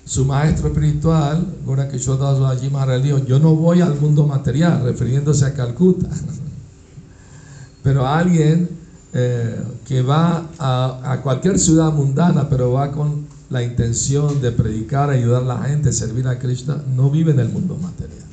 su 0.09 0.25
maestro 0.25 0.69
espiritual, 0.69 1.47
Gora 1.67 1.87
Kishore 1.87 2.25
allí 2.47 2.71
dijo, 3.03 3.19
yo 3.27 3.38
no 3.38 3.55
voy 3.55 3.83
al 3.83 4.00
mundo 4.00 4.27
material, 4.27 4.83
refiriéndose 4.83 5.45
a 5.45 5.53
Calcuta. 5.53 6.09
Pero 7.83 8.07
alguien 8.07 8.78
eh, 9.15 9.59
que 9.87 10.03
va 10.03 10.47
a, 10.59 11.21
cualquier 11.23 11.59
ciudad 11.59 11.93
mundana, 11.93 12.49
pero 12.49 12.73
va 12.73 12.93
con 12.93 13.27
la 13.49 13.62
intención 13.62 14.43
de 14.43 14.53
predicar, 14.53 15.09
ayudar 15.09 15.43
a 15.43 15.47
la 15.47 15.62
gente, 15.62 15.93
servir 15.93 16.29
a 16.29 16.38
Krishna, 16.38 16.83
no 16.95 17.11
vive 17.11 17.33
en 17.33 17.41
el 17.41 17.49
mundo 17.49 17.77
material. 17.77 18.27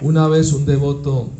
Una 0.00 0.28
vez 0.28 0.52
un 0.52 0.64
devoto 0.64 1.30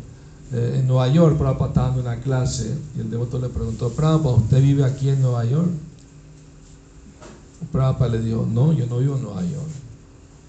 eh, 0.51 0.77
en 0.79 0.87
Nueva 0.87 1.07
York, 1.07 1.37
Prabhupada 1.37 1.69
estaba 1.69 1.87
dando 1.87 2.01
una 2.01 2.19
clase 2.19 2.75
y 2.97 2.99
el 2.99 3.09
devoto 3.09 3.39
le 3.39 3.47
preguntó, 3.47 3.89
Prabhupada, 3.89 4.35
¿usted 4.35 4.61
vive 4.61 4.83
aquí 4.83 5.09
en 5.09 5.21
Nueva 5.21 5.45
York? 5.45 5.69
Prabhupada 7.71 8.11
le 8.11 8.21
dijo, 8.21 8.45
no, 8.51 8.73
yo 8.73 8.85
no 8.87 8.99
vivo 8.99 9.15
en 9.15 9.23
Nueva 9.23 9.41
York, 9.43 9.71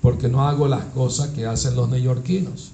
porque 0.02 0.28
no 0.28 0.46
hago 0.46 0.66
las 0.66 0.84
cosas 0.86 1.28
que 1.28 1.46
hacen 1.46 1.76
los 1.76 1.88
neoyorquinos. 1.88 2.73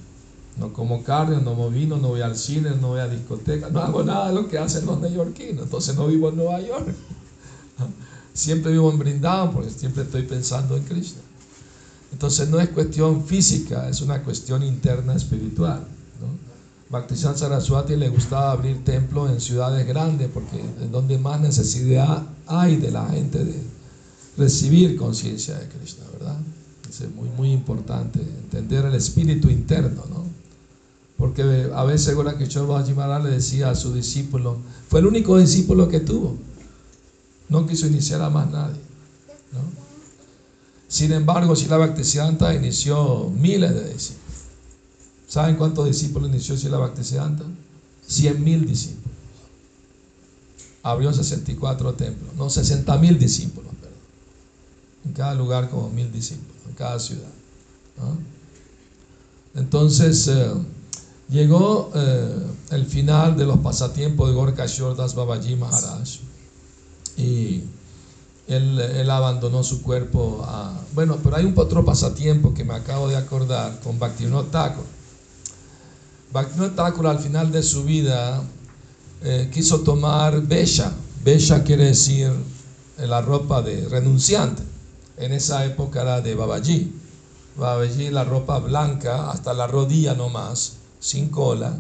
No 0.60 0.72
como 0.72 1.02
carne, 1.02 1.36
no 1.36 1.56
como 1.56 1.70
vino, 1.70 1.96
no 1.96 2.08
voy 2.08 2.20
al 2.20 2.36
cine, 2.36 2.70
no 2.80 2.88
voy 2.88 3.00
a 3.00 3.08
discoteca, 3.08 3.70
no 3.70 3.80
hago 3.80 4.04
nada 4.04 4.28
de 4.28 4.34
lo 4.34 4.48
que 4.48 4.58
hacen 4.58 4.86
los 4.86 5.00
neoyorquinos, 5.00 5.64
entonces 5.64 5.96
no 5.96 6.06
vivo 6.06 6.28
en 6.28 6.36
Nueva 6.36 6.60
York. 6.60 6.86
Siempre 8.34 8.70
vivo 8.70 8.90
en 8.90 8.98
Brindavan 8.98 9.52
porque 9.52 9.70
siempre 9.70 10.04
estoy 10.04 10.22
pensando 10.22 10.76
en 10.76 10.84
Cristo. 10.84 11.20
Entonces 12.12 12.48
no 12.48 12.60
es 12.60 12.68
cuestión 12.68 13.24
física, 13.24 13.88
es 13.88 14.00
una 14.02 14.22
cuestión 14.22 14.62
interna 14.62 15.14
espiritual. 15.14 15.84
¿no? 16.90 17.16
Saraswati 17.16 17.96
le 17.96 18.08
gustaba 18.08 18.52
abrir 18.52 18.84
templos 18.84 19.30
en 19.30 19.40
ciudades 19.40 19.86
grandes 19.86 20.28
porque 20.32 20.60
es 20.60 20.90
donde 20.92 21.18
más 21.18 21.40
necesidad 21.40 22.22
hay 22.46 22.76
de 22.76 22.90
la 22.92 23.08
gente 23.08 23.44
de, 23.44 23.60
recibir 24.40 24.96
conciencia 24.96 25.58
de 25.58 25.68
Krishna, 25.68 26.04
¿verdad? 26.12 26.36
Es 26.88 27.02
muy, 27.14 27.28
muy 27.28 27.52
importante 27.52 28.20
entender 28.20 28.86
el 28.86 28.94
espíritu 28.94 29.50
interno, 29.50 30.02
¿no? 30.08 30.19
Porque 31.20 31.70
a 31.74 31.84
veces 31.84 32.14
Gorakishore 32.14 32.66
Bhajimara 32.66 33.20
le 33.20 33.28
decía 33.28 33.68
a 33.70 33.74
su 33.74 33.92
discípulo, 33.92 34.56
fue 34.88 35.00
el 35.00 35.06
único 35.06 35.38
discípulo 35.38 35.86
que 35.86 36.00
tuvo, 36.00 36.36
no 37.50 37.66
quiso 37.66 37.86
iniciar 37.86 38.22
a 38.22 38.30
más 38.30 38.50
nadie. 38.50 38.80
Sin 40.88 41.12
embargo, 41.12 41.54
Sila 41.54 41.76
Bhaktisiddhanta 41.76 42.54
inició 42.54 43.28
miles 43.28 43.74
de 43.74 43.92
discípulos. 43.92 44.34
¿Saben 45.28 45.56
cuántos 45.56 45.84
discípulos 45.84 46.30
inició 46.30 46.56
Sila 46.56 46.78
Bhaktisiddhanta? 46.78 47.44
Cien 48.06 48.42
mil 48.42 48.64
discípulos. 48.64 49.14
Abrió 50.82 51.12
64 51.12 51.94
templos, 51.94 52.34
no, 52.34 52.48
60 52.48 52.96
mil 52.96 53.18
discípulos 53.18 53.70
en 55.04 55.12
cada 55.12 55.34
lugar 55.34 55.68
como 55.70 55.90
mil 55.90 56.10
discípulos, 56.10 56.56
en 56.68 56.74
cada 56.74 56.98
ciudad. 56.98 57.28
Entonces 59.54 60.26
eh, 60.28 60.52
llegó 61.30 61.90
eh, 61.94 62.46
el 62.70 62.86
final 62.86 63.36
de 63.36 63.46
los 63.46 63.58
pasatiempos 63.58 64.28
de 64.28 64.34
Gorka 64.34 64.66
Das 64.96 65.14
Babaji 65.14 65.56
Maharaj 65.56 66.18
y 67.16 67.62
él, 68.48 69.08
abandonó 69.08 69.62
su 69.62 69.82
cuerpo 69.82 70.44
a... 70.44 70.72
Bueno, 70.92 71.18
pero 71.22 71.36
hay 71.36 71.44
un 71.44 71.54
otro 71.56 71.84
pasatiempo 71.84 72.52
que 72.52 72.64
me 72.64 72.74
acabo 72.74 73.08
de 73.08 73.16
acordar 73.16 73.78
con 73.80 73.98
Bhaktivinoda 73.98 74.50
Thakur. 74.50 74.84
Bhaktivinoda 76.32 76.74
Thakur 76.74 77.06
al 77.06 77.20
final 77.20 77.52
de 77.52 77.62
su 77.62 77.84
vida 77.84 78.42
eh, 79.22 79.50
quiso 79.52 79.80
tomar 79.80 80.40
Besha. 80.42 80.92
Besha 81.24 81.62
quiere 81.62 81.84
decir 81.84 82.32
la 82.98 83.20
ropa 83.20 83.62
de 83.62 83.88
renunciante 83.88 84.62
en 85.16 85.32
esa 85.32 85.64
época 85.64 86.02
era 86.02 86.20
de 86.20 86.34
Babaji. 86.34 86.92
Babaji, 87.56 88.10
la 88.10 88.24
ropa 88.24 88.58
blanca 88.58 89.30
hasta 89.30 89.54
la 89.54 89.66
rodilla 89.66 90.14
nomás, 90.14 90.79
sin 91.00 91.28
cola, 91.28 91.76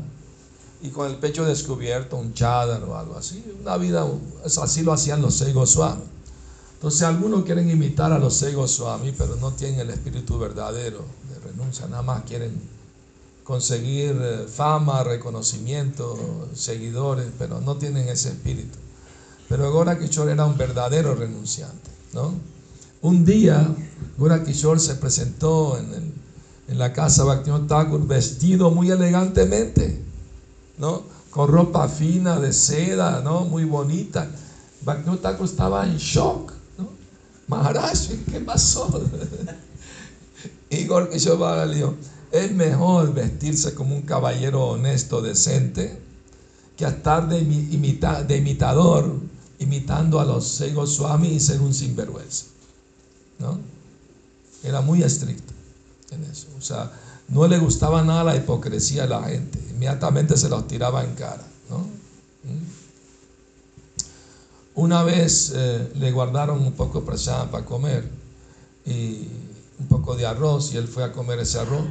y 0.82 0.88
con 0.88 1.10
el 1.10 1.16
pecho 1.16 1.44
descubierto, 1.44 2.16
un 2.16 2.32
chadar 2.32 2.82
o 2.82 2.96
algo 2.96 3.16
así. 3.16 3.44
Una 3.60 3.76
vida, 3.76 4.06
así 4.44 4.82
lo 4.82 4.92
hacían 4.92 5.20
los 5.20 5.34
Sei 5.34 5.52
Goswami. 5.52 6.02
Entonces 6.74 7.02
algunos 7.02 7.44
quieren 7.44 7.70
imitar 7.70 8.12
a 8.12 8.18
los 8.18 8.34
Sei 8.34 8.54
Goswami, 8.54 9.12
pero 9.12 9.36
no 9.36 9.52
tienen 9.52 9.80
el 9.80 9.90
espíritu 9.90 10.38
verdadero 10.38 11.04
de 11.28 11.50
renuncia, 11.50 11.86
nada 11.86 12.02
más 12.02 12.24
quieren 12.24 12.58
conseguir 13.44 14.16
eh, 14.22 14.46
fama, 14.48 15.02
reconocimiento, 15.04 16.48
seguidores, 16.54 17.26
pero 17.38 17.60
no 17.60 17.76
tienen 17.76 18.08
ese 18.08 18.30
espíritu. 18.30 18.78
Pero 19.48 19.66
ahora 19.66 19.98
Kishore 19.98 20.32
era 20.32 20.46
un 20.46 20.56
verdadero 20.56 21.14
renunciante, 21.14 21.90
¿no? 22.14 22.32
Un 23.02 23.24
día, 23.24 23.66
Gura 24.16 24.44
Kishore 24.44 24.78
se 24.78 24.94
presentó 24.94 25.76
en, 25.76 26.14
la 26.78 26.92
casa 26.92 27.24
Bhaktivinoda 27.24 27.66
Thakur 27.66 28.06
vestido 28.06 28.70
muy 28.70 28.90
elegantemente, 28.90 30.00
¿no? 30.78 31.02
con 31.30 31.48
ropa 31.48 31.88
fina 31.88 32.38
de 32.40 32.52
seda, 32.52 33.20
¿no? 33.22 33.44
Muy 33.44 33.64
bonita. 33.64 34.28
Bhaktivinoda 34.82 35.22
Thakur 35.22 35.46
estaba 35.46 35.84
en 35.84 35.96
shock, 35.96 36.52
¿no? 36.78 36.88
Maharaj, 37.48 38.08
¿qué 38.30 38.40
pasó? 38.40 38.88
Igor 40.70 41.10
Kishore 41.10 41.66
le 41.66 41.74
dijo, 41.74 41.94
es 42.30 42.52
mejor 42.52 43.12
vestirse 43.12 43.74
como 43.74 43.96
un 43.96 44.02
caballero 44.02 44.68
honesto, 44.68 45.20
decente, 45.20 45.98
que 46.76 46.84
estar 46.84 47.28
de, 47.28 47.40
de 47.40 48.36
imitador, 48.36 49.16
imitando 49.58 50.20
a 50.20 50.24
los 50.24 50.46
Sego 50.46 50.86
Swami 50.86 51.28
y 51.28 51.40
ser 51.40 51.60
un 51.60 51.74
sinvergüenza. 51.74 52.46
¿no? 53.40 53.58
Era 54.62 54.80
muy 54.80 55.02
estricto 55.02 55.59
en 56.12 56.24
eso. 56.24 56.48
O 56.58 56.60
sea, 56.60 56.90
no 57.28 57.46
le 57.46 57.58
gustaba 57.58 58.02
nada 58.02 58.24
la 58.24 58.36
hipocresía 58.36 59.02
de 59.02 59.08
la 59.08 59.22
gente. 59.22 59.58
Inmediatamente 59.70 60.36
se 60.36 60.48
los 60.48 60.66
tiraba 60.66 61.04
en 61.04 61.14
cara. 61.14 61.44
¿no? 61.68 61.78
¿Mm? 61.78 62.80
Una 64.74 65.02
vez 65.02 65.52
eh, 65.54 65.92
le 65.96 66.12
guardaron 66.12 66.60
un 66.60 66.72
poco 66.72 67.04
prasad 67.04 67.50
para 67.50 67.64
comer 67.64 68.08
y 68.86 69.28
un 69.78 69.86
poco 69.88 70.16
de 70.16 70.26
arroz 70.26 70.72
y 70.72 70.76
él 70.76 70.88
fue 70.88 71.04
a 71.04 71.12
comer 71.12 71.38
ese 71.40 71.58
arroz 71.58 71.84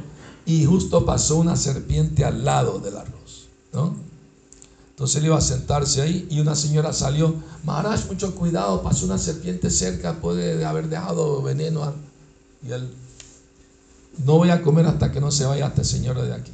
y 0.46 0.64
justo 0.64 1.04
pasó 1.04 1.36
una 1.36 1.56
serpiente 1.56 2.24
al 2.24 2.44
lado 2.44 2.78
del 2.78 2.96
arroz, 2.96 3.48
¿no? 3.72 3.94
Entonces 4.90 5.16
él 5.16 5.26
iba 5.26 5.38
a 5.38 5.40
sentarse 5.40 6.02
ahí 6.02 6.26
y 6.30 6.40
una 6.40 6.54
señora 6.54 6.92
salió, 6.92 7.34
Maharaj, 7.64 8.06
mucho 8.08 8.34
cuidado, 8.34 8.82
pasó 8.82 9.06
una 9.06 9.16
serpiente 9.16 9.70
cerca, 9.70 10.20
puede 10.20 10.62
haber 10.64 10.88
dejado 10.88 11.40
veneno. 11.42 11.94
Y 12.66 12.72
él, 12.72 12.92
no 14.18 14.36
voy 14.36 14.50
a 14.50 14.62
comer 14.62 14.86
hasta 14.86 15.10
que 15.10 15.20
no 15.20 15.30
se 15.30 15.44
vaya 15.44 15.66
este 15.66 15.84
señor 15.84 16.20
de 16.20 16.34
aquí. 16.34 16.52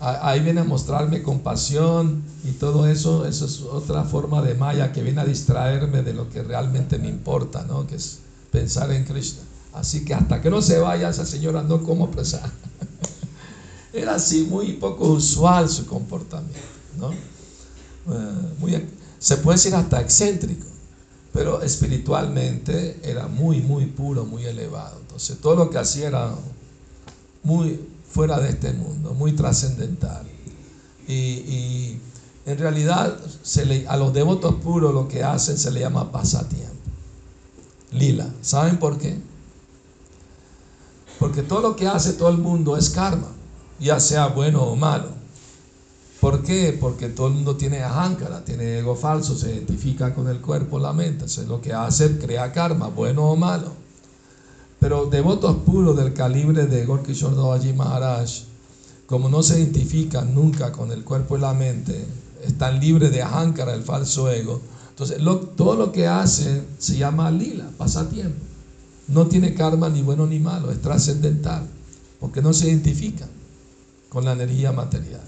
Ahí 0.00 0.40
viene 0.40 0.60
a 0.60 0.64
mostrarme 0.64 1.24
compasión 1.24 2.22
y 2.44 2.52
todo 2.52 2.86
eso, 2.86 3.26
eso 3.26 3.46
es 3.46 3.62
otra 3.62 4.04
forma 4.04 4.40
de 4.42 4.54
Maya 4.54 4.92
que 4.92 5.02
viene 5.02 5.20
a 5.20 5.24
distraerme 5.24 6.02
de 6.02 6.14
lo 6.14 6.30
que 6.30 6.44
realmente 6.44 6.98
me 6.98 7.08
importa, 7.08 7.64
¿no? 7.64 7.84
Que 7.84 7.96
es 7.96 8.20
pensar 8.52 8.92
en 8.92 9.04
Krishna. 9.04 9.42
Así 9.72 10.04
que 10.04 10.14
hasta 10.14 10.40
que 10.40 10.50
no 10.50 10.62
se 10.62 10.78
vaya 10.78 11.08
esa 11.08 11.26
señora 11.26 11.62
no 11.62 11.82
como 11.82 12.10
presa. 12.12 12.40
Era 13.92 14.14
así, 14.14 14.46
muy 14.48 14.74
poco 14.74 15.08
usual 15.08 15.68
su 15.68 15.86
comportamiento. 15.86 16.58
¿no? 16.98 17.10
Eh, 17.12 18.86
se 19.18 19.36
puede 19.38 19.56
decir 19.56 19.74
hasta 19.74 20.00
excéntrico, 20.00 20.66
pero 21.32 21.62
espiritualmente 21.62 23.00
era 23.02 23.28
muy, 23.28 23.60
muy 23.60 23.86
puro, 23.86 24.24
muy 24.24 24.44
elevado. 24.44 24.98
Entonces 25.00 25.38
todo 25.38 25.56
lo 25.56 25.70
que 25.70 25.78
hacía 25.78 26.08
era 26.08 26.34
muy 27.42 27.80
fuera 28.10 28.40
de 28.40 28.50
este 28.50 28.72
mundo, 28.72 29.14
muy 29.14 29.32
trascendental. 29.32 30.26
Y, 31.06 31.96
en 32.44 32.56
realidad 32.56 33.18
se 33.42 33.86
a 33.88 33.96
los 33.98 34.14
devotos 34.14 34.54
puros 34.54 34.94
lo 34.94 35.06
que 35.06 35.22
hacen 35.22 35.58
se 35.58 35.70
le 35.70 35.80
llama 35.80 36.10
pasatiempo. 36.10 36.74
Lila. 37.92 38.26
¿Saben 38.40 38.78
por 38.78 38.96
qué? 38.96 39.18
Porque 41.18 41.42
todo 41.42 41.60
lo 41.60 41.76
que 41.76 41.86
hace 41.86 42.14
todo 42.14 42.30
el 42.30 42.38
mundo 42.38 42.76
es 42.78 42.88
karma, 42.88 43.28
ya 43.78 44.00
sea 44.00 44.28
bueno 44.28 44.62
o 44.62 44.76
malo. 44.76 45.17
¿Por 46.20 46.42
qué? 46.42 46.76
Porque 46.78 47.08
todo 47.08 47.28
el 47.28 47.34
mundo 47.34 47.56
tiene 47.56 47.82
ajánkara, 47.82 48.44
tiene 48.44 48.78
ego 48.78 48.96
falso, 48.96 49.36
se 49.36 49.52
identifica 49.52 50.14
con 50.14 50.28
el 50.28 50.40
cuerpo, 50.40 50.78
la 50.78 50.92
mente. 50.92 51.12
Entonces 51.12 51.46
lo 51.46 51.60
que 51.60 51.72
hace 51.72 52.18
crea 52.18 52.52
karma, 52.52 52.88
bueno 52.88 53.30
o 53.30 53.36
malo. 53.36 53.72
Pero 54.80 55.06
devotos 55.06 55.56
puros 55.64 55.96
del 55.96 56.12
calibre 56.14 56.66
de 56.66 56.84
Gorky 56.84 57.12
Shordoji 57.12 57.72
Maharaj, 57.72 58.28
como 59.06 59.28
no 59.28 59.42
se 59.42 59.58
identifican 59.58 60.34
nunca 60.34 60.72
con 60.72 60.90
el 60.92 61.04
cuerpo 61.04 61.36
y 61.36 61.40
la 61.40 61.54
mente, 61.54 62.04
están 62.44 62.80
libres 62.80 63.10
de 63.10 63.22
ajánkara, 63.22 63.74
el 63.74 63.82
falso 63.82 64.30
ego. 64.30 64.60
Entonces 64.90 65.18
todo 65.56 65.76
lo 65.76 65.92
que 65.92 66.06
hace 66.06 66.62
se 66.78 66.96
llama 66.96 67.30
lila, 67.30 67.70
pasatiempo 67.76 68.48
no 69.08 69.26
tiene 69.26 69.54
karma 69.54 69.88
ni 69.88 70.02
bueno 70.02 70.26
ni 70.26 70.38
malo, 70.38 70.70
es 70.70 70.80
trascendental, 70.80 71.66
porque 72.20 72.42
no 72.42 72.52
se 72.52 72.68
identifica 72.68 73.26
con 74.08 74.24
la 74.24 74.32
energía 74.32 74.70
material. 74.72 75.22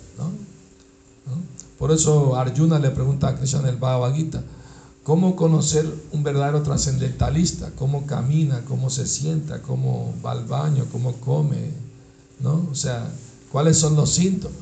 Por 1.79 1.91
eso 1.93 2.37
Arjuna 2.37 2.79
le 2.79 2.91
pregunta 2.91 3.29
a 3.29 3.37
Krishna 3.37 3.61
en 3.61 3.67
el 3.67 3.77
Bhagavad 3.77 4.15
Gita, 4.15 4.43
¿cómo 5.03 5.37
conocer 5.37 5.87
un 6.13 6.23
verdadero 6.23 6.63
trascendentalista? 6.63 7.71
¿Cómo 7.77 8.07
camina? 8.07 8.65
¿Cómo 8.67 8.91
se 8.91 9.07
sienta? 9.07 9.63
¿Cómo 9.63 10.15
va 10.25 10.33
al 10.33 10.45
baño? 10.45 10.87
¿Cómo 10.93 11.13
come? 11.15 11.71
¿No? 12.41 12.69
O 12.71 12.75
sea, 12.75 13.11
¿cuáles 13.51 13.79
son 13.79 13.97
los 13.97 14.11
síntomas? 14.11 14.59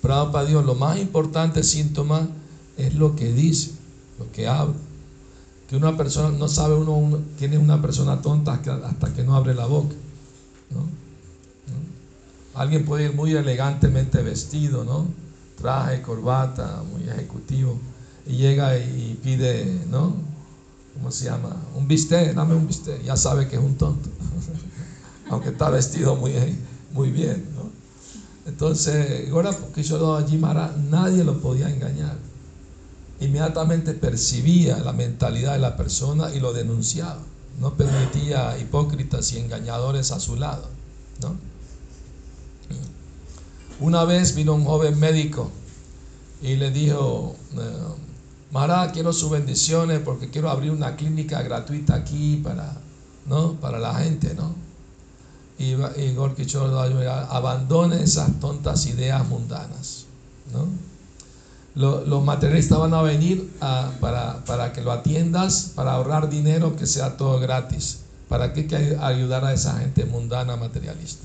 Prabhupada 0.00 0.46
Dios, 0.46 0.64
lo 0.64 0.74
más 0.74 0.98
importante 0.98 1.62
síntoma 1.62 2.28
es 2.76 2.94
lo 2.94 3.16
que 3.16 3.32
dice, 3.32 3.72
lo 4.18 4.30
que 4.32 4.46
habla 4.46 4.76
que 5.68 5.76
una 5.76 5.96
persona 5.96 6.30
no 6.30 6.48
sabe 6.48 6.74
uno, 6.74 7.20
quién 7.38 7.52
es 7.52 7.58
una 7.58 7.80
persona 7.82 8.22
tonta 8.22 8.54
hasta 8.54 9.12
que 9.12 9.22
no 9.22 9.36
abre 9.36 9.54
la 9.54 9.66
boca. 9.66 9.94
Alguien 12.58 12.84
puede 12.84 13.04
ir 13.04 13.14
muy 13.14 13.32
elegantemente 13.32 14.22
vestido, 14.22 14.84
¿no? 14.84 15.06
Traje, 15.56 16.02
corbata, 16.02 16.82
muy 16.92 17.08
ejecutivo, 17.08 17.78
y 18.26 18.36
llega 18.36 18.76
y 18.78 19.18
pide, 19.22 19.86
¿no? 19.90 20.14
¿Cómo 20.94 21.10
se 21.10 21.26
llama? 21.26 21.56
Un 21.74 21.86
bistec, 21.86 22.34
dame 22.34 22.54
un 22.54 22.66
bistec. 22.66 23.02
Ya 23.02 23.16
sabe 23.16 23.46
que 23.48 23.56
es 23.56 23.62
un 23.62 23.76
tonto, 23.76 24.10
aunque 25.30 25.50
está 25.50 25.70
vestido 25.70 26.16
muy, 26.16 26.32
muy 26.92 27.10
bien, 27.10 27.44
¿no? 27.54 27.70
Entonces, 28.46 29.30
ahora 29.30 29.52
porque 29.52 29.82
yo 29.82 30.16
allí 30.16 30.40
nadie 30.90 31.24
lo 31.24 31.40
podía 31.40 31.68
engañar 31.70 32.16
inmediatamente 33.20 33.94
percibía 33.94 34.78
la 34.78 34.92
mentalidad 34.92 35.52
de 35.54 35.58
la 35.58 35.76
persona 35.76 36.30
y 36.32 36.40
lo 36.40 36.52
denunciaba. 36.52 37.20
No 37.58 37.74
permitía 37.74 38.56
hipócritas 38.58 39.32
y 39.32 39.38
engañadores 39.38 40.12
a 40.12 40.20
su 40.20 40.36
lado. 40.36 40.68
Una 43.80 44.04
vez 44.04 44.34
vino 44.34 44.54
un 44.54 44.64
joven 44.64 44.98
médico 44.98 45.50
y 46.42 46.56
le 46.56 46.70
dijo, 46.70 47.36
eh, 47.54 47.58
Mara, 48.50 48.90
quiero 48.92 49.12
sus 49.12 49.30
bendiciones 49.30 50.00
porque 50.00 50.30
quiero 50.30 50.50
abrir 50.50 50.70
una 50.70 50.96
clínica 50.96 51.42
gratuita 51.42 51.94
aquí 51.94 52.40
para, 52.42 52.76
¿no? 53.26 53.54
para 53.54 53.78
la 53.78 53.94
gente. 53.94 54.34
¿no? 54.34 54.54
Y, 55.58 55.74
y 56.00 56.14
Gorky 56.14 56.46
abandone 57.28 58.02
esas 58.02 58.40
tontas 58.40 58.86
ideas 58.86 59.26
mundanas. 59.28 60.06
¿no? 60.52 60.66
los 61.78 62.24
materialistas 62.24 62.76
van 62.78 62.94
a 62.94 63.02
venir 63.02 63.52
para, 64.00 64.72
que 64.72 64.80
lo 64.80 64.90
atiendas, 64.90 65.72
para 65.76 65.92
ahorrar 65.92 66.28
dinero, 66.28 66.74
que 66.74 66.86
sea 66.86 67.16
todo 67.16 67.38
gratis. 67.38 68.00
¿Para 68.28 68.52
qué 68.52 68.66
que 68.66 68.98
ayudar 69.00 69.44
a 69.44 69.52
esa 69.52 69.78
gente 69.78 70.04
mundana 70.04 70.56
materialista? 70.56 71.24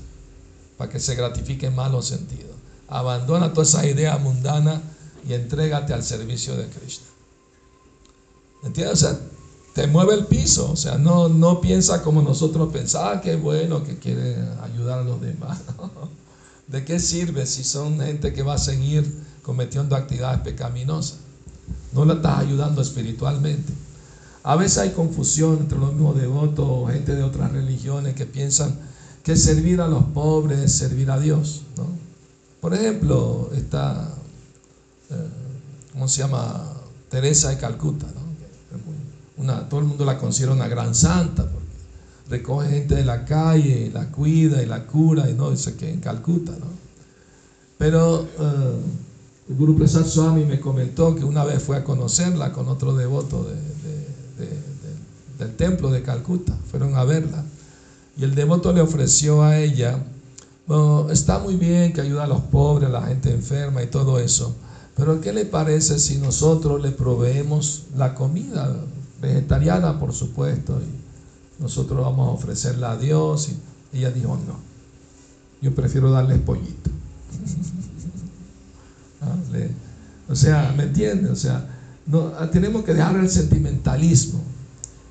Para 0.76 0.90
que 0.90 1.00
se 1.00 1.14
gratifique 1.14 1.66
en 1.66 1.74
malos 1.74 2.06
sentidos. 2.06 2.56
Abandona 2.88 3.52
toda 3.52 3.66
esa 3.66 3.86
idea 3.86 4.18
mundana 4.18 4.82
y 5.26 5.34
entrégate 5.34 5.94
al 5.94 6.02
servicio 6.02 6.56
de 6.56 6.66
Cristo. 6.68 7.06
¿Entiendes? 8.62 9.02
O 9.02 9.06
sea, 9.06 9.18
te 9.74 9.86
mueve 9.86 10.14
el 10.14 10.26
piso. 10.26 10.70
O 10.70 10.76
sea, 10.76 10.98
no, 10.98 11.28
no 11.28 11.60
piensa 11.60 12.02
como 12.02 12.22
nosotros 12.22 12.72
pensamos, 12.72 13.16
ah, 13.16 13.20
qué 13.20 13.36
bueno 13.36 13.84
que 13.84 13.98
quiere 13.98 14.36
ayudar 14.62 15.00
a 15.00 15.04
los 15.04 15.20
demás. 15.20 15.60
¿De 16.66 16.84
qué 16.84 16.98
sirve 16.98 17.46
si 17.46 17.62
son 17.62 18.00
gente 18.00 18.32
que 18.32 18.42
va 18.42 18.54
a 18.54 18.58
seguir 18.58 19.24
cometiendo 19.44 19.94
actividades 19.94 20.40
pecaminosas. 20.40 21.18
No 21.92 22.04
la 22.04 22.14
estás 22.14 22.40
ayudando 22.40 22.82
espiritualmente. 22.82 23.72
A 24.42 24.56
veces 24.56 24.78
hay 24.78 24.90
confusión 24.90 25.58
entre 25.60 25.78
los 25.78 25.92
mismos 25.92 26.16
devotos 26.16 26.90
gente 26.90 27.14
de 27.14 27.22
otras 27.22 27.52
religiones 27.52 28.14
que 28.14 28.26
piensan 28.26 28.76
que 29.24 29.36
servir 29.36 29.80
a 29.80 29.88
los 29.88 30.04
pobres 30.04 30.60
es 30.60 30.72
servir 30.72 31.10
a 31.10 31.18
Dios. 31.18 31.62
Por 32.60 32.74
ejemplo, 32.74 33.50
está, 33.54 34.14
eh, 35.10 35.28
¿cómo 35.92 36.06
se 36.08 36.20
llama? 36.20 36.72
Teresa 37.08 37.48
de 37.48 37.56
Calcuta. 37.56 38.06
Una, 39.36 39.68
todo 39.68 39.80
el 39.80 39.86
mundo 39.86 40.04
la 40.04 40.18
considera 40.18 40.52
una 40.52 40.68
gran 40.68 40.94
santa 40.94 41.50
porque 41.50 41.66
recoge 42.28 42.68
gente 42.68 42.94
de 42.94 43.04
la 43.04 43.24
calle, 43.24 43.90
la 43.92 44.10
cuida 44.10 44.62
y 44.62 44.66
la 44.66 44.86
cura 44.86 45.28
y 45.28 45.34
no 45.34 45.50
dice 45.50 45.74
que 45.74 45.90
en 45.90 46.00
Calcuta. 46.00 46.52
¿no? 46.52 46.66
Pero 47.78 48.22
eh, 48.22 48.76
el 49.48 49.56
Guru 49.56 49.76
Prasad 49.76 50.06
Swami 50.06 50.44
me 50.44 50.60
comentó 50.60 51.14
que 51.14 51.24
una 51.24 51.44
vez 51.44 51.62
fue 51.62 51.78
a 51.78 51.84
conocerla 51.84 52.52
con 52.52 52.68
otro 52.68 52.94
devoto 52.94 53.46
del 55.38 55.56
templo 55.56 55.90
de 55.90 56.02
Calcuta. 56.02 56.54
Fueron 56.70 56.94
a 56.94 57.04
verla. 57.04 57.44
Y 58.16 58.24
el 58.24 58.34
devoto 58.34 58.72
le 58.72 58.80
ofreció 58.80 59.42
a 59.42 59.58
ella, 59.58 59.98
está 61.10 61.38
muy 61.40 61.56
bien 61.56 61.92
que 61.92 62.00
ayuda 62.00 62.24
a 62.24 62.28
los 62.28 62.40
pobres, 62.42 62.88
a 62.88 62.92
la 62.92 63.02
gente 63.02 63.30
enferma 63.32 63.82
y 63.82 63.88
todo 63.88 64.18
eso, 64.18 64.54
pero 64.96 65.20
¿qué 65.20 65.32
le 65.32 65.44
parece 65.44 65.98
si 65.98 66.18
nosotros 66.18 66.80
le 66.80 66.92
proveemos 66.92 67.86
la 67.96 68.14
comida 68.14 68.76
vegetariana, 69.20 69.98
por 69.98 70.12
supuesto, 70.12 70.80
y 70.80 71.62
nosotros 71.62 72.00
vamos 72.00 72.28
a 72.28 72.32
ofrecerla 72.32 72.92
a 72.92 72.96
Dios? 72.96 73.50
Y 73.92 73.98
ella 73.98 74.12
dijo, 74.12 74.38
no, 74.46 74.58
yo 75.60 75.74
prefiero 75.74 76.12
darles 76.12 76.38
pollito. 76.38 76.90
o 80.28 80.36
sea, 80.36 80.72
¿me 80.76 80.84
entiendes? 80.84 81.32
O 81.32 81.36
sea, 81.36 81.68
no, 82.06 82.30
tenemos 82.50 82.84
que 82.84 82.94
dejar 82.94 83.16
el 83.16 83.28
sentimentalismo 83.28 84.53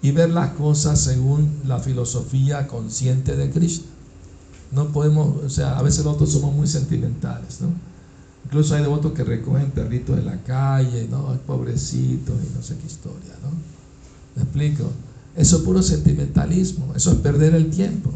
y 0.03 0.11
ver 0.11 0.31
las 0.31 0.51
cosas 0.51 0.99
según 0.99 1.61
la 1.65 1.79
filosofía 1.79 2.67
consciente 2.67 3.37
de 3.37 3.49
Cristo. 3.49 3.85
No 4.71 4.89
podemos, 4.89 5.45
o 5.45 5.49
sea, 5.49 5.79
a 5.79 5.81
veces 5.81 6.03
nosotros 6.03 6.33
somos 6.33 6.53
muy 6.53 6.67
sentimentales, 6.67 7.61
¿no? 7.61 7.69
Incluso 8.43 8.75
hay 8.75 8.81
devotos 8.81 9.13
que 9.13 9.23
recogen 9.23 9.71
perritos 9.71 10.17
de 10.17 10.23
la 10.23 10.43
calle, 10.43 11.07
¿no? 11.09 11.37
Pobrecitos 11.47 12.35
y 12.35 12.53
no 12.53 12.61
sé 12.61 12.75
qué 12.75 12.85
historia, 12.85 13.33
¿no? 13.41 13.49
¿Me 14.35 14.43
explico? 14.43 14.91
Eso 15.37 15.57
es 15.57 15.63
puro 15.63 15.81
sentimentalismo, 15.81 16.93
eso 16.95 17.11
es 17.11 17.17
perder 17.19 17.55
el 17.55 17.69
tiempo. 17.69 18.11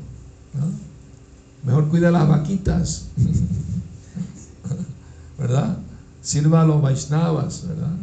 Mejor 1.64 1.88
cuida 1.88 2.12
las 2.12 2.28
vaquitas, 2.28 3.06
¿verdad? 5.40 5.78
Sirva 6.22 6.64
a 6.64 6.66
los 6.66 6.82
Vaishnavas, 6.82 7.66
¿verdad? 7.66 7.96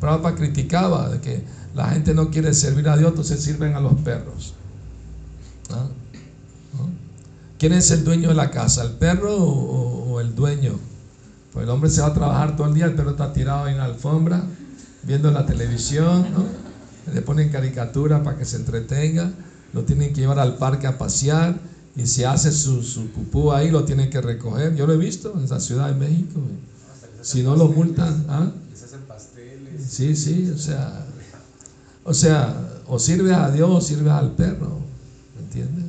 Prabhupada 0.00 0.36
criticaba 0.36 1.08
de 1.08 1.20
que 1.20 1.57
la 1.78 1.90
gente 1.90 2.12
no 2.12 2.28
quiere 2.28 2.52
servir 2.54 2.88
a 2.88 2.96
Dios, 2.96 3.10
entonces 3.10 3.40
sirven 3.40 3.76
a 3.76 3.80
los 3.80 3.94
perros. 4.00 4.52
¿Quién 7.56 7.72
es 7.72 7.92
el 7.92 8.02
dueño 8.02 8.30
de 8.30 8.34
la 8.34 8.50
casa? 8.50 8.82
¿El 8.82 8.92
perro 8.92 9.36
o, 9.36 10.20
el 10.20 10.34
dueño? 10.34 10.76
Pues 11.52 11.62
el 11.62 11.70
hombre 11.70 11.88
se 11.88 12.00
va 12.00 12.08
a 12.08 12.14
trabajar 12.14 12.56
todo 12.56 12.66
el 12.66 12.74
día, 12.74 12.86
el 12.86 12.94
perro 12.94 13.12
está 13.12 13.32
tirado 13.32 13.68
en 13.68 13.78
la 13.78 13.84
alfombra, 13.84 14.42
viendo 15.04 15.30
la 15.30 15.46
televisión, 15.46 16.26
le 17.14 17.22
ponen 17.22 17.48
caricatura 17.50 18.24
para 18.24 18.36
que 18.36 18.44
se 18.44 18.56
entretenga, 18.56 19.30
lo 19.72 19.84
tienen 19.84 20.12
que 20.12 20.22
llevar 20.22 20.40
al 20.40 20.56
parque 20.56 20.88
a 20.88 20.98
pasear 20.98 21.60
y 21.94 22.08
si 22.08 22.24
hace 22.24 22.50
su, 22.50 22.82
su 22.82 23.06
pupú 23.10 23.52
ahí 23.52 23.70
lo 23.70 23.84
tienen 23.84 24.10
que 24.10 24.20
recoger. 24.20 24.74
Yo 24.74 24.84
lo 24.88 24.94
he 24.94 24.98
visto 24.98 25.32
en 25.36 25.48
la 25.48 25.60
Ciudad 25.60 25.86
de 25.86 25.94
México. 25.94 26.40
Si 27.22 27.44
no 27.44 27.54
lo 27.54 27.68
multan, 27.68 28.24
¿ah? 28.28 28.50
Sí, 29.88 30.14
sí, 30.16 30.52
o 30.54 30.58
sea, 30.58 31.07
o 32.08 32.14
sea, 32.14 32.82
o 32.86 32.98
sirve 32.98 33.34
a 33.34 33.50
Dios 33.50 33.68
o 33.70 33.80
sirve 33.82 34.10
al 34.10 34.32
perro, 34.32 34.78
¿me 35.36 35.42
entiendes? 35.42 35.84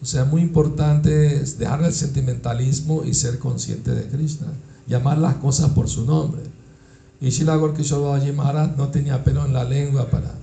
O 0.00 0.06
sea, 0.06 0.24
muy 0.24 0.42
importante 0.42 1.42
es 1.42 1.58
dejar 1.58 1.82
el 1.82 1.92
sentimentalismo 1.92 3.04
y 3.04 3.14
ser 3.14 3.40
consciente 3.40 3.90
de 3.90 4.06
Krishna, 4.06 4.46
llamar 4.86 5.18
las 5.18 5.34
cosas 5.36 5.70
por 5.70 5.88
su 5.88 6.04
nombre. 6.04 6.42
Y 7.20 7.30
Shila 7.30 7.56
Gorkishore 7.56 8.32
Maharaj 8.32 8.76
no 8.76 8.88
tenía 8.88 9.24
pelo 9.24 9.44
en 9.44 9.54
la 9.54 9.64
lengua 9.64 10.08
para 10.08 10.34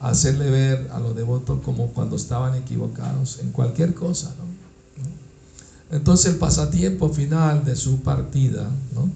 hacerle 0.00 0.48
ver 0.50 0.88
a 0.92 0.98
los 0.98 1.14
devotos 1.14 1.60
como 1.62 1.88
cuando 1.88 2.16
estaban 2.16 2.54
equivocados 2.54 3.40
en 3.40 3.52
cualquier 3.52 3.92
cosa. 3.92 4.32
¿no? 4.38 5.94
Entonces 5.94 6.32
el 6.32 6.38
pasatiempo 6.38 7.10
final 7.10 7.66
de 7.66 7.76
su 7.76 8.00
partida, 8.00 8.70
¿no? 8.94 9.10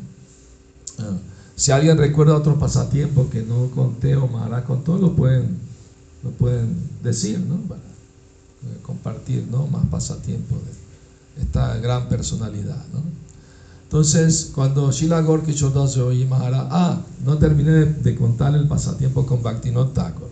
Ah, 0.98 1.16
si 1.56 1.70
alguien 1.70 1.98
recuerda 1.98 2.36
otro 2.36 2.58
pasatiempo 2.58 3.28
que 3.30 3.42
no 3.42 3.70
conté 3.70 4.16
o 4.16 4.26
Maharaj 4.26 4.64
contó, 4.64 4.98
lo 4.98 5.14
pueden, 5.14 5.58
lo 6.22 6.30
pueden 6.30 6.74
decir, 7.02 7.38
¿no? 7.40 7.56
Eh, 7.74 8.78
compartir 8.82 9.46
¿no? 9.50 9.66
más 9.66 9.84
pasatiempo 9.86 10.54
de 10.54 11.42
esta 11.42 11.76
gran 11.78 12.08
personalidad. 12.08 12.84
¿no? 12.92 13.00
Entonces, 13.84 14.52
cuando 14.54 14.90
Shila 14.92 15.20
Gorky 15.20 15.52
y 15.52 16.24
Mahara, 16.24 16.68
ah, 16.70 17.00
no 17.24 17.38
terminé 17.38 17.72
de, 17.72 18.14
contar 18.14 18.54
el 18.54 18.68
pasatiempo 18.68 19.26
con 19.26 19.42
Bhaktivinoda 19.42 19.92
Thakur. 19.92 20.28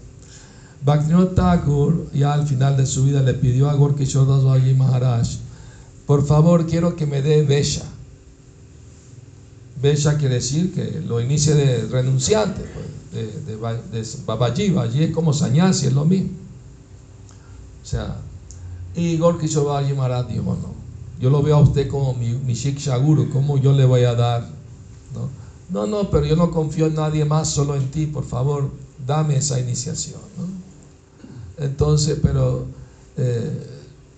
Bhaktivinoda 0.85 1.35
Thakur, 1.35 2.11
ya 2.13 2.33
al 2.33 2.47
final 2.47 2.77
de 2.77 2.87
su 2.87 3.05
vida, 3.05 3.21
le 3.21 3.35
pidió 3.35 3.69
a 3.69 3.75
Gorky 3.75 4.05
y 4.05 4.75
Maharaj, 4.75 5.29
por 6.07 6.25
favor, 6.25 6.67
quiero 6.67 6.97
que 6.97 7.07
me 7.07 7.21
dé 7.21 7.43
Besha. 7.43 7.85
Besha 9.81 10.19
quiere 10.19 10.37
decir 10.37 10.73
que 10.75 11.01
lo 11.07 11.21
inicie 11.21 11.55
de 11.55 11.87
renunciante, 11.89 12.63
pues, 12.63 12.87
de, 13.13 13.57
de, 13.57 14.07
Babaji. 14.27 14.71
Babaji 14.71 15.05
es 15.05 15.15
como 15.15 15.33
Sanyasi, 15.33 15.87
es 15.87 15.93
lo 15.93 16.05
mismo. 16.05 16.31
O 17.83 17.87
sea, 17.87 18.17
y 18.95 19.17
Gorky 19.17 19.47
Shobaji 19.47 19.95
Maharaj 19.95 20.29
dijo, 20.29 20.57
no, 20.61 20.75
yo 21.21 21.31
lo 21.31 21.43
veo 21.43 21.57
a 21.57 21.61
usted 21.61 21.89
como 21.89 22.15
mi, 22.15 22.31
mi 22.31 22.55
Shiksha 22.55 22.97
Guru, 22.99 23.31
¿cómo 23.31 23.59
yo 23.59 23.73
le 23.73 23.85
voy 23.85 24.05
a 24.05 24.15
dar? 24.15 24.43
¿No? 25.15 25.41
no, 25.71 25.87
no, 25.87 26.11
pero 26.11 26.27
yo 26.27 26.37
no 26.37 26.51
confío 26.51 26.87
en 26.87 26.95
nadie 26.95 27.25
más, 27.25 27.49
solo 27.49 27.77
en 27.77 27.91
ti, 27.91 28.07
por 28.07 28.25
favor, 28.25 28.71
dame 29.07 29.37
esa 29.37 29.59
iniciación. 29.59 30.21
Entonces, 31.59 32.19
pero 32.23 32.67
eh, 33.17 33.67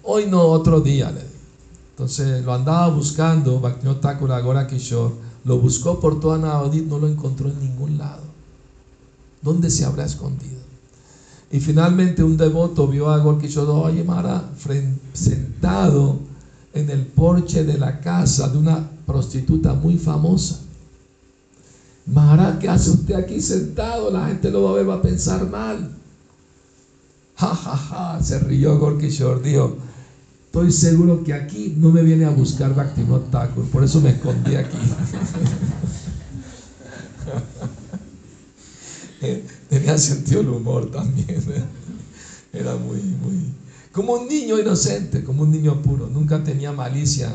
hoy 0.03 0.27
no, 0.27 0.43
otro 0.43 0.81
día 0.81 1.11
le 1.11 1.23
Entonces 1.91 2.45
lo 2.45 2.55
andaba 2.55 2.89
buscando, 2.89 3.61
Bhaktivinoda 3.61 4.01
Thakur 4.01 4.33
Agora 4.33 4.67
Kishore, 4.67 5.15
lo 5.45 5.59
buscó 5.59 5.99
por 6.01 6.21
toda 6.21 6.39
Navadip, 6.39 6.87
no 6.89 6.99
lo 6.99 7.09
encontró 7.09 7.49
en 7.49 7.59
ningún 7.59 7.99
lado. 7.99 8.23
¿Dónde 9.43 9.71
se 9.71 9.85
habrá 9.85 10.05
escondido? 10.05 10.61
Y 11.51 11.61
finalmente 11.61 12.23
un 12.23 12.37
devoto 12.37 12.87
vio 12.87 13.11
a 13.11 13.19
Gorkishodo 13.19 13.91
Mara 14.07 14.51
sentado 15.13 16.21
en 16.73 16.89
el 16.89 17.05
porche 17.05 17.65
de 17.65 17.77
la 17.77 18.01
casa 18.01 18.49
de 18.49 18.59
una 18.59 18.89
prostituta 19.05 19.75
muy 19.75 19.99
famosa. 19.99 20.61
Mara, 22.07 22.59
¿qué 22.59 22.69
hace 22.69 22.91
usted 22.91 23.15
aquí 23.15 23.41
sentado? 23.41 24.11
La 24.11 24.29
gente 24.29 24.51
lo 24.51 24.63
va 24.63 24.71
a 24.71 24.75
ver, 24.75 24.89
va 24.89 24.95
a 24.95 25.03
pensar 25.03 25.49
mal. 25.49 25.91
Ja, 27.37 27.55
ja, 27.55 27.77
ja, 27.77 28.23
se 28.23 28.39
rió 28.39 28.79
Gorkishore, 28.79 29.41
dijo, 29.43 29.77
estoy 30.53 30.71
seguro 30.71 31.25
que 31.25 31.33
aquí 31.33 31.75
no 31.79 31.91
me 31.91 32.03
viene 32.03 32.27
a 32.27 32.31
buscar 32.31 32.75
Bhaktivinoda 32.75 33.25
Thakur, 33.31 33.65
por 33.71 33.83
eso 33.85 34.03
me 34.03 34.11
escondí 34.11 34.55
aquí. 34.55 34.77
tenía 39.71 39.97
sentido 39.97 40.43
el 40.43 40.51
humor 40.51 40.91
también. 40.91 41.31
¿eh? 41.31 41.65
Era 42.53 42.77
muy, 42.77 43.01
muy... 43.01 43.47
Como 43.93 44.13
un 44.13 44.29
niño 44.29 44.59
inocente, 44.59 45.25
como 45.25 45.45
un 45.45 45.53
niño 45.53 45.81
puro. 45.81 46.07
Nunca 46.09 46.45
tenía 46.45 46.71
malicia 46.71 47.33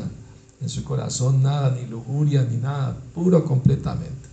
en 0.60 0.68
su 0.68 0.84
corazón, 0.84 1.42
nada, 1.42 1.76
ni 1.76 1.88
lujuria, 1.88 2.46
ni 2.48 2.58
nada. 2.58 2.96
Puro 3.16 3.44
completamente. 3.44 4.28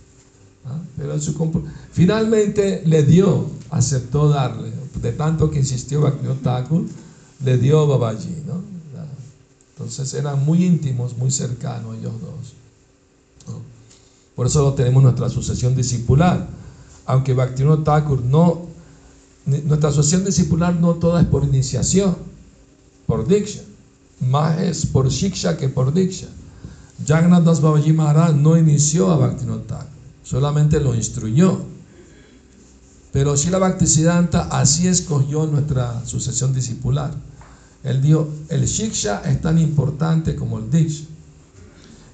¿ah? 0.64 0.78
Pero 0.96 1.20
su 1.20 1.64
finalmente 1.90 2.84
le 2.86 3.02
dio, 3.02 3.50
aceptó 3.70 4.28
darle. 4.28 4.70
De 5.02 5.10
tanto 5.10 5.50
que 5.50 5.58
insistió 5.58 6.02
Bhaktivinoda 6.02 6.40
Thakur, 6.40 6.84
le 7.44 7.58
dio 7.58 7.84
Babaji. 7.88 8.44
¿no? 8.46 8.75
Entonces 9.76 10.14
eran 10.14 10.44
muy 10.44 10.64
íntimos, 10.64 11.16
muy 11.16 11.30
cercanos 11.30 11.96
ellos 11.96 12.14
dos. 12.20 12.54
Por 14.34 14.46
eso 14.46 14.72
tenemos 14.74 15.00
en 15.00 15.04
nuestra 15.04 15.28
sucesión 15.28 15.74
discipular 15.74 16.48
aunque 17.06 17.34
Bhaktivinoda 17.34 17.84
Thakur 17.84 18.22
no, 18.22 18.66
nuestra 19.46 19.90
asociación 19.90 20.24
discipular 20.24 20.74
no 20.74 20.94
toda 20.94 21.20
es 21.20 21.26
por 21.26 21.44
iniciación, 21.44 22.16
por 23.06 23.26
diksha, 23.26 23.62
más 24.20 24.60
es 24.60 24.86
por 24.86 25.08
shiksha 25.08 25.56
que 25.56 25.68
por 25.68 25.94
diksha. 25.94 26.26
Jagannath 27.06 27.44
Das 27.44 27.60
Babaji 27.60 27.92
Maharaj 27.92 28.34
no 28.34 28.56
inició 28.56 29.10
a 29.12 29.16
Bhaktivinoda 29.16 29.66
Thakur, 29.66 29.88
solamente 30.24 30.80
lo 30.80 30.94
instruyó. 30.94 31.60
Pero 33.12 33.34
Shila 33.36 33.58
Bhaktisiddhanta 33.58 34.48
así 34.50 34.88
escogió 34.88 35.46
nuestra 35.46 36.04
sucesión 36.04 36.52
discipular. 36.52 37.14
Él 37.86 38.02
dijo, 38.02 38.28
el 38.48 38.66
shiksha 38.66 39.22
es 39.24 39.40
tan 39.40 39.58
importante 39.58 40.34
como 40.34 40.58
el 40.58 40.68
diksha. 40.68 41.04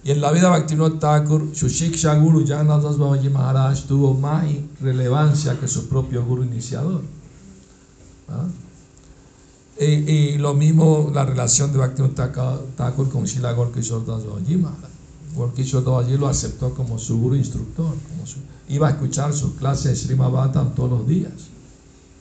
Y 0.05 0.11
en 0.11 0.21
la 0.21 0.31
vida 0.31 0.43
de 0.43 0.59
Bhaktivinoda 0.59 0.99
Thakur, 0.99 1.53
Shushik 1.53 1.97
Guru 2.21 2.47
Jagannath 2.47 2.99
Babaji 2.99 3.31
Maharaj 3.31 3.87
tuvo 3.87 4.13
más 4.13 4.45
relevancia 4.83 5.59
que 5.59 5.67
su 5.67 5.89
propio 5.89 6.25
guru 6.27 6.45
iniciador. 6.45 7.03
¿Ah? 8.29 8.49
Y, 9.81 10.37
lo 10.37 10.53
mismo 10.53 11.11
la 11.15 11.25
relación 11.25 11.73
de 11.73 11.79
Bhaktivinoda 11.79 12.61
Thakur 12.77 13.09
con 13.09 13.25
Shila 13.25 13.53
Gorkishore 13.53 14.05
Das 14.05 14.27
Babaji 14.27 14.57
Maharaj. 14.57 14.91
Gorkishore 15.35 15.87
Babaji 15.87 16.19
lo 16.19 16.29
aceptó 16.29 16.75
como 16.75 16.99
su 16.99 17.19
guru 17.19 17.37
instructor. 17.37 17.95
Su, 18.27 18.41
iba 18.69 18.89
a 18.89 18.91
escuchar 18.91 19.33
sus 19.33 19.55
clases 19.55 19.85
de 19.85 19.97
Srimad 19.97 20.53
todos 20.75 20.91
los 20.91 21.07
días. 21.09 21.33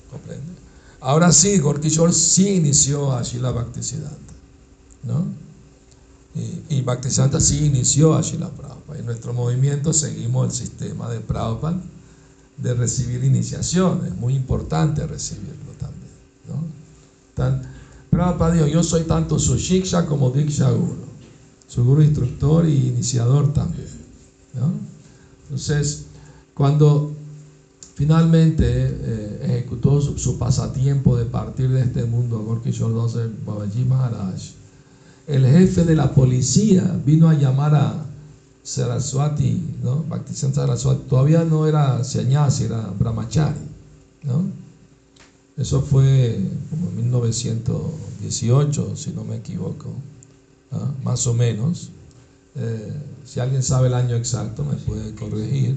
¿Comprende? 0.09 0.60
Ahora 1.01 1.31
sí, 1.31 1.57
Gorkishore 1.57 2.13
sí 2.13 2.49
inició 2.49 3.11
a 3.11 3.23
Shila 3.23 3.51
Bhaktisiddhanta. 3.51 4.33
¿No? 5.03 5.25
Y, 6.35 6.77
y 6.77 6.81
Bhaktisiddhanta 6.81 7.41
sí 7.41 7.65
inició 7.65 8.15
a 8.15 8.21
Shila 8.21 8.49
Prabhupada. 8.49 8.99
En 8.99 9.05
nuestro 9.07 9.33
movimiento 9.33 9.93
seguimos 9.93 10.45
el 10.45 10.67
sistema 10.67 11.09
de 11.09 11.19
Prabhupada 11.19 11.81
de 12.57 12.73
recibir 12.75 13.23
iniciación. 13.23 14.05
Es 14.05 14.15
muy 14.15 14.35
importante 14.35 15.05
recibirlo 15.07 15.71
también. 15.79 16.11
¿no? 16.47 17.71
Prabhupada 18.09 18.53
dijo, 18.53 18.67
yo 18.67 18.83
soy 18.83 19.03
tanto 19.03 19.39
su 19.39 19.57
Shiksha 19.57 20.05
como 20.05 20.29
Diksha 20.29 20.69
Guru. 20.69 21.11
Su 21.67 21.83
Guru 21.83 22.03
instructor 22.03 22.67
y 22.67 22.89
iniciador 22.89 23.53
también. 23.53 23.87
¿no? 24.53 24.71
Entonces, 25.43 26.05
cuando 26.53 27.15
finalmente 28.01 28.65
eh, 28.67 29.39
ejecutó 29.43 30.01
su, 30.01 30.39
pasatiempo 30.39 31.15
de 31.15 31.25
partir 31.25 31.69
de 31.69 31.81
este 31.81 32.03
mundo, 32.03 32.39
Gorkishore 32.39 32.95
Babaji 33.45 33.85
Maharaj, 33.85 34.41
el 35.27 35.45
jefe 35.45 35.83
de 35.83 35.95
la 35.95 36.11
policía 36.11 36.99
vino 37.05 37.29
a 37.29 37.35
llamar 37.35 37.75
a, 37.75 38.05
Saraswati, 38.63 39.61
¿no? 39.83 40.03
Saraswati, 40.33 41.03
todavía 41.07 41.43
no 41.43 41.67
era 41.67 42.03
Sanyasi, 42.03 42.63
era 42.63 42.91
Brahmachari, 42.97 43.59
¿no? 44.23 44.45
Eso 45.55 45.81
fue 45.81 46.39
como 46.71 46.89
en 46.89 46.95
1918, 46.95 48.95
si 48.95 49.11
no 49.11 49.23
me 49.23 49.35
equivoco, 49.35 49.93
¿ah? 50.71 50.89
más 51.03 51.27
o 51.27 51.35
menos. 51.35 51.91
Eh, 52.55 52.93
si 53.25 53.39
alguien 53.39 53.61
sabe 53.61 53.89
el 53.89 53.93
año 53.93 54.15
exacto, 54.15 54.63
me 54.63 54.77
puede 54.77 55.13
corregir. 55.13 55.75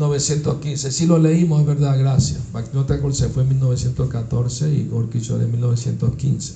915, 0.00 0.90
sí 0.90 1.06
lo 1.06 1.18
leímos, 1.18 1.60
es 1.60 1.66
verdad, 1.66 1.98
gracias. 1.98 2.40
Bhaktivinoda 2.52 3.12
se 3.12 3.28
fue 3.28 3.42
en 3.42 3.50
1914 3.50 4.72
y 4.72 4.88
Gorky 4.88 5.18
en 5.18 5.50
1915. 5.52 6.54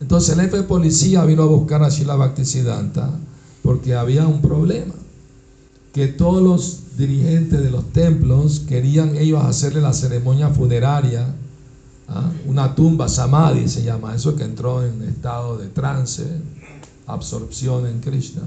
Entonces 0.00 0.34
el 0.34 0.40
jefe 0.42 0.58
de 0.58 0.62
policía 0.62 1.24
vino 1.24 1.42
a 1.42 1.46
buscar 1.46 1.82
a 1.82 1.88
Shila 1.88 2.14
Bhaktisiddhanta 2.14 3.10
porque 3.62 3.94
había 3.94 4.26
un 4.26 4.40
problema. 4.40 4.94
Que 5.92 6.08
todos 6.08 6.42
los 6.42 6.96
dirigentes 6.96 7.60
de 7.62 7.70
los 7.70 7.92
templos 7.92 8.60
querían 8.60 9.16
ellos 9.16 9.44
hacerle 9.44 9.80
la 9.80 9.92
ceremonia 9.92 10.48
funeraria, 10.48 11.34
¿ah? 12.08 12.30
una 12.46 12.74
tumba, 12.74 13.08
samadhi 13.08 13.68
se 13.68 13.82
llama, 13.82 14.14
eso 14.14 14.34
que 14.34 14.42
entró 14.42 14.84
en 14.84 15.02
estado 15.02 15.56
de 15.56 15.68
trance, 15.68 16.24
absorción 17.06 17.86
en 17.86 18.00
Krishna. 18.00 18.42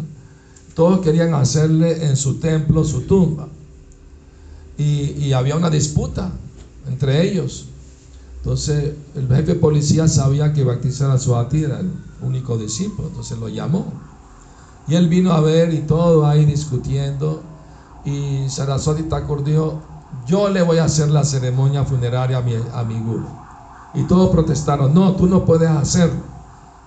Todos 0.75 0.99
querían 0.99 1.33
hacerle 1.33 2.05
en 2.05 2.17
su 2.17 2.35
templo 2.35 2.83
su 2.83 3.01
tumba. 3.01 3.47
Y, 4.77 5.33
había 5.33 5.55
una 5.55 5.69
disputa 5.69 6.31
entre 6.87 7.27
ellos. 7.27 7.67
Entonces 8.37 8.93
el 9.15 9.27
jefe 9.27 9.53
de 9.53 9.55
policía 9.55 10.07
sabía 10.07 10.53
que 10.53 10.63
Bhakti 10.63 10.91
Saraswati 10.91 11.63
era 11.63 11.79
el 11.79 11.91
único 12.21 12.57
discípulo, 12.57 13.09
entonces 13.09 13.37
lo 13.37 13.49
llamó. 13.49 13.91
Y 14.87 14.95
él 14.95 15.09
vino 15.09 15.33
a 15.33 15.41
ver 15.41 15.73
y 15.73 15.79
todo 15.79 16.25
ahí 16.25 16.45
discutiendo. 16.45 17.41
Y 18.05 18.47
Saraswati 18.49 19.03
Thakur 19.03 19.43
dijo, 19.43 19.81
yo 20.25 20.49
le 20.49 20.61
voy 20.61 20.77
a 20.77 20.85
hacer 20.85 21.09
la 21.09 21.25
ceremonia 21.25 21.83
funeraria 21.83 22.37
a 22.37 22.41
mi, 22.41 22.53
a 22.55 22.83
mi 22.83 22.99
guru. 22.99 23.27
Y 23.93 24.03
todos 24.03 24.29
protestaron, 24.29 24.93
no, 24.93 25.15
tú 25.15 25.27
no 25.27 25.45
puedes 25.45 25.69
hacerlo, 25.69 26.21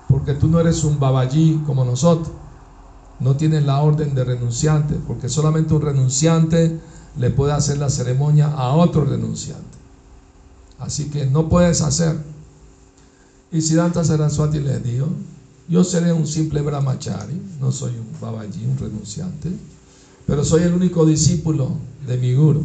porque 0.08 0.34
tú 0.34 0.48
no 0.48 0.60
eres 0.60 0.84
un 0.84 0.98
babaji 0.98 1.62
como 1.66 1.84
nosotros. 1.84 2.30
No 3.18 3.36
tienes 3.36 3.64
la 3.64 3.80
orden 3.80 4.14
de 4.14 4.24
renunciante, 4.24 4.94
porque 5.06 5.28
solamente 5.28 5.74
un 5.74 5.82
renunciante 5.82 6.80
le 7.18 7.30
puede 7.30 7.52
hacer 7.52 7.78
la 7.78 7.90
ceremonia 7.90 8.48
a 8.48 8.74
otro 8.74 9.04
renunciante. 9.04 9.78
Así 10.78 11.10
que 11.10 11.26
no 11.26 11.48
puedes 11.48 11.82
hacer. 11.82 12.16
Y 13.52 13.60
Siddhanta 13.60 14.04
Saraswati 14.04 14.60
le 14.60 14.78
dijo, 14.78 15.08
yo 15.68 15.84
seré 15.84 16.12
un 16.12 16.26
simple 16.26 16.62
brahmachari, 16.62 17.40
no 17.60 17.72
soy 17.72 17.92
un 17.92 18.20
babaji, 18.20 18.64
un 18.64 18.78
renunciante, 18.78 19.50
pero 20.26 20.44
soy 20.44 20.62
el 20.62 20.74
único 20.74 21.04
discípulo 21.04 21.72
de 22.06 22.16
mi 22.16 22.34
guru. 22.34 22.64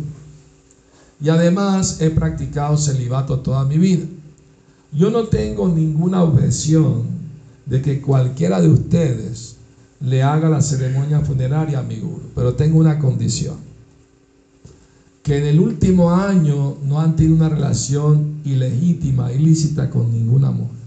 Y 1.19 1.29
además 1.29 2.01
he 2.01 2.09
practicado 2.09 2.77
celibato 2.77 3.39
toda 3.39 3.65
mi 3.65 3.77
vida. 3.77 4.05
Yo 4.91 5.09
no 5.09 5.25
tengo 5.25 5.67
ninguna 5.67 6.23
objeción 6.23 7.03
de 7.65 7.81
que 7.81 8.01
cualquiera 8.01 8.61
de 8.61 8.69
ustedes 8.69 9.55
le 9.99 10.23
haga 10.23 10.49
la 10.49 10.61
ceremonia 10.61 11.21
funeraria 11.21 11.79
a 11.79 11.83
mi 11.83 11.99
guru, 11.99 12.29
pero 12.35 12.53
tengo 12.53 12.77
una 12.77 12.99
condición 12.99 13.57
que 15.25 15.39
en 15.39 15.47
el 15.47 15.59
último 15.59 16.11
año 16.11 16.77
no 16.83 17.01
han 17.01 17.15
tenido 17.15 17.35
una 17.35 17.49
relación 17.49 18.41
ilegítima, 18.45 19.33
ilícita 19.33 19.89
con 19.89 20.13
ninguna 20.13 20.51
mujer. 20.51 20.77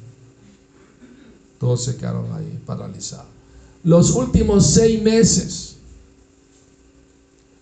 Todos 1.59 1.83
se 1.83 1.97
quedaron 1.97 2.33
ahí 2.33 2.57
paralizados. 2.65 3.27
Los 3.83 4.13
últimos 4.13 4.65
seis 4.65 5.03
meses, 5.03 5.75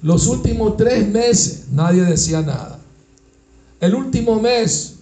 los 0.02 0.26
últimos 0.26 0.76
tres 0.76 1.08
meses, 1.08 1.68
nadie 1.72 2.02
decía 2.02 2.42
nada. 2.42 2.78
El 3.80 3.94
último 3.94 4.38
mes, 4.38 4.96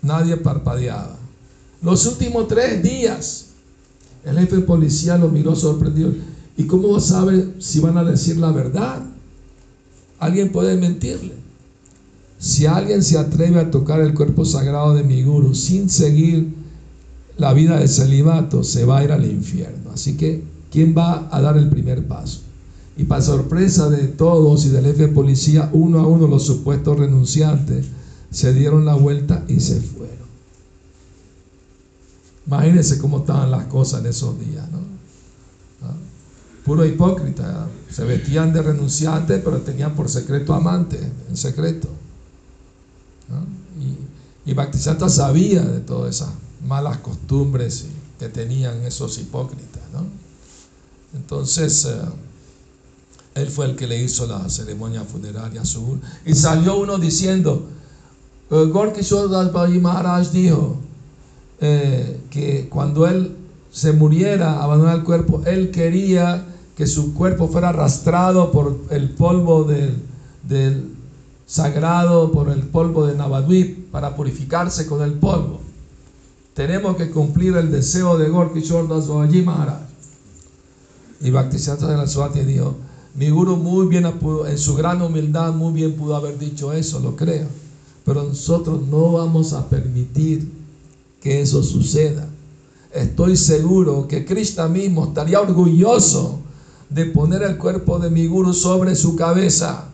nadie 0.00 0.38
parpadeaba. 0.38 1.18
Los 1.82 2.06
últimos 2.06 2.48
tres 2.48 2.82
días, 2.82 3.48
el 4.24 4.38
jefe 4.38 4.56
de 4.56 4.62
policía 4.62 5.18
lo 5.18 5.28
miró 5.28 5.54
sorprendido. 5.54 6.14
¿Y 6.56 6.64
cómo 6.64 6.98
sabe 7.00 7.52
si 7.58 7.80
van 7.80 7.98
a 7.98 8.02
decir 8.02 8.38
la 8.38 8.50
verdad? 8.50 9.02
Alguien 10.18 10.50
puede 10.50 10.76
mentirle. 10.76 11.34
Si 12.38 12.66
alguien 12.66 13.02
se 13.02 13.18
atreve 13.18 13.60
a 13.60 13.70
tocar 13.70 14.00
el 14.00 14.14
cuerpo 14.14 14.44
sagrado 14.44 14.94
de 14.94 15.02
mi 15.02 15.22
guru 15.22 15.54
sin 15.54 15.88
seguir 15.88 16.54
la 17.38 17.52
vida 17.52 17.78
de 17.78 17.88
celibato, 17.88 18.62
se 18.62 18.84
va 18.84 18.98
a 18.98 19.04
ir 19.04 19.12
al 19.12 19.24
infierno. 19.24 19.90
Así 19.92 20.16
que, 20.16 20.42
¿quién 20.70 20.94
va 20.96 21.28
a 21.30 21.40
dar 21.40 21.56
el 21.56 21.68
primer 21.68 22.06
paso? 22.06 22.40
Y 22.96 23.04
para 23.04 23.20
sorpresa 23.20 23.90
de 23.90 24.08
todos 24.08 24.64
y 24.64 24.70
del 24.70 24.86
jefe 24.86 25.02
de 25.02 25.08
policía, 25.08 25.68
uno 25.72 26.00
a 26.00 26.06
uno 26.06 26.26
los 26.26 26.44
supuestos 26.44 26.98
renunciantes 26.98 27.86
se 28.30 28.54
dieron 28.54 28.84
la 28.84 28.94
vuelta 28.94 29.44
y 29.48 29.60
se 29.60 29.80
fueron. 29.80 30.26
Imagínense 32.46 32.98
cómo 32.98 33.18
estaban 33.18 33.50
las 33.50 33.64
cosas 33.64 34.00
en 34.00 34.06
esos 34.06 34.38
días, 34.38 34.70
¿no? 34.70 34.95
Puro 36.66 36.84
hipócrita. 36.84 37.68
Se 37.90 38.04
vestían 38.04 38.52
de 38.52 38.60
renunciantes, 38.60 39.40
pero 39.42 39.58
tenían 39.60 39.94
por 39.94 40.08
secreto 40.08 40.52
amante, 40.52 40.98
en 41.30 41.36
secreto. 41.36 41.88
Y, 44.44 44.50
y 44.50 44.54
sabía 45.08 45.62
de 45.62 45.80
todas 45.80 46.16
esas 46.16 46.30
malas 46.66 46.98
costumbres 46.98 47.86
que 48.18 48.28
tenían 48.28 48.82
esos 48.82 49.16
hipócritas. 49.18 49.82
Entonces, 51.14 51.86
eh, 51.86 51.96
él 53.36 53.48
fue 53.48 53.66
el 53.66 53.76
que 53.76 53.86
le 53.86 54.02
hizo 54.02 54.26
la 54.26 54.48
ceremonia 54.50 55.02
funeraria 55.04 55.62
a 55.62 55.64
su 55.64 55.98
Y 56.26 56.34
salió 56.34 56.78
uno 56.78 56.98
diciendo, 56.98 57.66
eh, 58.50 58.64
Gorkishore 58.66 59.78
Maharaj 59.78 60.30
dijo 60.30 60.76
eh, 61.60 62.20
que 62.28 62.68
cuando 62.68 63.06
él 63.06 63.36
se 63.70 63.92
muriera, 63.92 64.62
abandonar 64.62 64.96
el 64.96 65.04
cuerpo, 65.04 65.42
él 65.46 65.70
quería 65.70 66.44
que 66.76 66.86
su 66.86 67.14
cuerpo 67.14 67.48
fuera 67.48 67.70
arrastrado 67.70 68.52
por 68.52 68.78
el 68.90 69.10
polvo 69.10 69.64
del, 69.64 70.94
sagrado, 71.46 72.30
por 72.30 72.50
el 72.50 72.64
polvo 72.64 73.06
de 73.06 73.16
Navadvip, 73.16 73.90
para 73.90 74.14
purificarse 74.14 74.86
con 74.86 75.00
el 75.00 75.14
polvo. 75.14 75.60
Tenemos 76.52 76.96
que 76.96 77.10
cumplir 77.10 77.56
el 77.56 77.72
deseo 77.72 78.18
de 78.18 78.28
Gorky 78.28 78.60
Das 78.60 79.08
Maharaj. 79.08 79.80
Y 81.22 81.30
Bhaktisiddhanta 81.30 81.88
de 81.88 81.96
la 81.96 82.06
Swati 82.06 82.40
dijo, 82.40 82.76
mi 83.14 83.30
guru 83.30 83.56
muy 83.56 83.86
bien, 83.86 84.04
en 84.04 84.58
su 84.58 84.74
gran 84.74 85.00
humildad, 85.00 85.54
muy 85.54 85.72
bien 85.72 85.94
pudo 85.94 86.14
haber 86.14 86.38
dicho 86.38 86.74
eso, 86.74 87.00
lo 87.00 87.16
creo. 87.16 87.46
Pero 88.04 88.22
nosotros 88.22 88.86
no 88.86 89.12
vamos 89.12 89.54
a 89.54 89.66
permitir 89.66 90.52
que 91.22 91.40
eso 91.40 91.62
suceda. 91.62 92.28
Estoy 92.92 93.38
seguro 93.38 94.06
que 94.06 94.26
Krishna 94.26 94.68
mismo 94.68 95.06
estaría 95.06 95.40
orgulloso 95.40 96.40
de 96.88 97.06
poner 97.06 97.42
el 97.42 97.58
cuerpo 97.58 97.98
de 97.98 98.10
mi 98.10 98.26
guru 98.26 98.52
sobre 98.52 98.94
su 98.94 99.16
cabeza. 99.16 99.88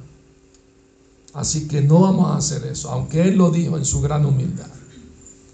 Así 1.34 1.66
que 1.66 1.80
no 1.80 2.00
vamos 2.00 2.30
a 2.30 2.36
hacer 2.36 2.66
eso, 2.66 2.90
aunque 2.90 3.22
él 3.22 3.36
lo 3.36 3.50
dijo 3.50 3.78
en 3.78 3.84
su 3.84 4.00
gran 4.02 4.26
humildad. 4.26 4.68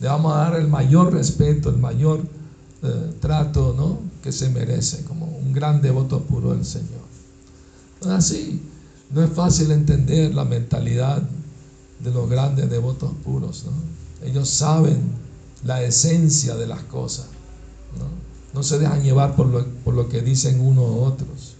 Le 0.01 0.09
vamos 0.09 0.33
a 0.33 0.39
dar 0.39 0.57
el 0.57 0.69
mayor 0.69 1.13
respeto, 1.13 1.71
el 1.71 1.79
mayor 1.79 2.21
eh, 2.83 3.15
trato 3.21 3.75
¿no? 3.77 3.99
que 4.23 4.33
se 4.33 4.49
merece, 4.49 5.05
como 5.05 5.27
un 5.27 5.53
gran 5.53 5.81
devoto 5.81 6.21
puro 6.23 6.53
del 6.53 6.65
Señor. 6.65 7.07
Así, 8.09 8.61
no 9.11 9.23
es 9.23 9.31
fácil 9.31 9.71
entender 9.71 10.35
la 10.35 10.45
mentalidad 10.45 11.23
de 12.01 12.11
los 12.11 12.29
grandes 12.29 12.71
devotos 12.71 13.13
puros. 13.25 13.65
Ellos 14.25 14.49
saben 14.49 15.01
la 15.65 15.83
esencia 15.83 16.55
de 16.57 16.67
las 16.67 16.83
cosas. 16.85 17.27
¿no? 17.99 18.28
No 18.55 18.63
se 18.63 18.79
dejan 18.79 19.03
llevar 19.03 19.37
por 19.37 19.47
lo, 19.47 19.67
por 19.85 19.95
lo 19.95 20.09
que 20.09 20.23
dicen 20.23 20.61
unos 20.61 20.85
u 20.85 21.01
otros. 21.01 21.55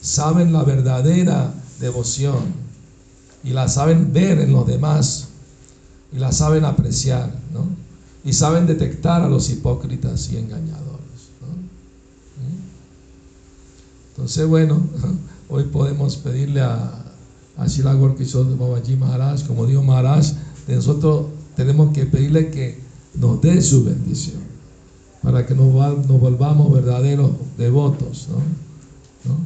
Saben 0.00 0.52
la 0.52 0.64
verdadera 0.64 1.54
devoción 1.80 2.64
y 3.42 3.50
la 3.50 3.68
saben 3.68 4.12
ver 4.12 4.40
en 4.40 4.52
los 4.52 4.66
demás 4.66 5.28
y 6.12 6.18
la 6.18 6.32
saben 6.32 6.64
apreciar, 6.64 7.34
¿no? 7.52 7.66
Y 8.24 8.32
saben 8.32 8.66
detectar 8.66 9.22
a 9.22 9.28
los 9.28 9.50
hipócritas 9.50 10.30
y 10.30 10.38
engañadores. 10.38 11.30
¿Mm? 11.40 12.58
Entonces, 14.10 14.46
bueno, 14.46 14.82
hoy 15.48 15.64
podemos 15.64 16.16
pedirle 16.16 16.62
a, 16.62 17.04
a 17.56 17.66
Shila 17.66 17.94
de 17.94 18.54
Babaji 18.56 18.96
Maharaj, 18.96 19.46
como 19.46 19.66
dijo 19.66 19.82
Maharaj, 19.82 20.32
nosotros 20.68 21.26
tenemos 21.56 21.92
que 21.92 22.06
pedirle 22.06 22.50
que 22.50 22.80
nos 23.14 23.40
dé 23.42 23.60
su 23.60 23.84
bendición 23.84 24.43
para 25.24 25.46
que 25.46 25.54
nos, 25.54 25.72
volvamos 26.06 26.72
verdaderos 26.72 27.30
devotos, 27.56 28.28
¿no? 28.28 29.36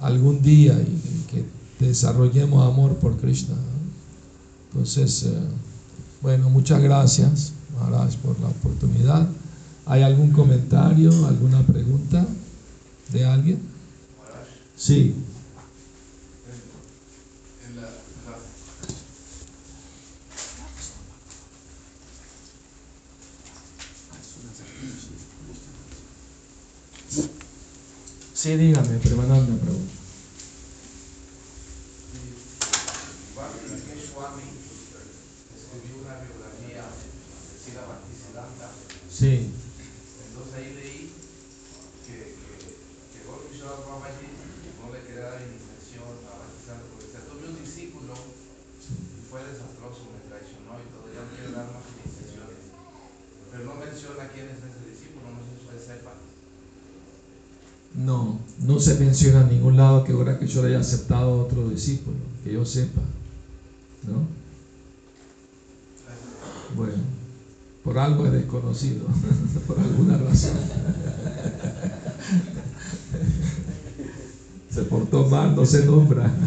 Algún 0.00 0.42
día 0.42 0.74
y, 0.80 1.24
que 1.30 1.44
desarrollemos 1.78 2.66
amor 2.66 2.96
por 2.96 3.16
Krishna. 3.18 3.54
Entonces, 4.68 5.22
eh, 5.22 5.32
bueno, 6.22 6.50
muchas 6.50 6.82
gracias. 6.82 7.52
Maharaj 7.78 8.16
por 8.16 8.38
la 8.40 8.48
oportunidad. 8.48 9.28
¿Hay 9.86 10.02
algún 10.02 10.32
comentario, 10.32 11.10
alguna 11.26 11.62
pregunta 11.62 12.26
de 13.12 13.24
alguien? 13.24 13.60
Sí. 14.76 15.14
Sí, 28.40 28.56
dígame, 28.56 28.96
Premananda 29.04 29.52
pregunta. 29.60 29.92
Sí. 39.12 39.52
Entonces 40.24 40.54
ahí 40.56 40.72
leí 40.72 41.12
que, 42.08 42.16
que, 42.16 42.48
que 43.12 43.18
Gorky 43.28 43.60
Babaji 43.60 44.32
no 44.80 44.88
le 44.88 45.04
quería 45.04 45.36
dar 45.36 45.44
iniciación 45.44 46.08
a 46.24 46.40
Bhaktisiddhanta 46.40 46.88
porque 46.88 47.12
decía, 47.12 47.28
tuve 47.28 47.44
un 47.44 47.60
discípulo 47.60 48.16
y 48.16 49.20
fue 49.28 49.44
desastroso, 49.44 50.16
me 50.16 50.24
traicionó 50.24 50.80
y 50.80 50.88
todo, 50.88 51.12
ya 51.12 51.28
no 51.28 51.36
quiere 51.36 51.52
dar 51.52 51.68
más 51.76 51.84
iniciaciones. 51.92 52.72
Pero 53.52 53.68
no 53.68 53.74
menciona 53.76 54.32
quién 54.32 54.48
es 54.48 54.64
ese 54.64 54.80
discípulo, 54.88 55.28
no 55.28 55.44
sé 55.44 55.52
si 55.52 55.68
usted 55.68 56.00
sepa. 56.00 56.16
No, 57.94 58.40
no 58.60 58.80
se 58.80 58.89
menciona 59.00 59.42
en 59.42 59.48
ningún 59.48 59.76
lado 59.76 60.04
que 60.04 60.12
ahora 60.12 60.38
que 60.38 60.46
yo 60.46 60.62
le 60.62 60.68
haya 60.68 60.80
aceptado 60.80 61.32
a 61.32 61.42
otro 61.44 61.68
discípulo, 61.68 62.16
que 62.44 62.52
yo 62.52 62.64
sepa. 62.64 63.00
¿No? 64.06 64.26
Bueno 66.76 67.20
por 67.84 67.98
algo 67.98 68.26
es 68.26 68.32
desconocido, 68.32 69.06
por 69.66 69.78
alguna 69.78 70.18
razón. 70.18 70.52
Se 74.70 74.82
portó 74.82 75.26
mal, 75.26 75.56
no 75.56 75.66
se 75.66 75.84
nombra. 75.84 76.30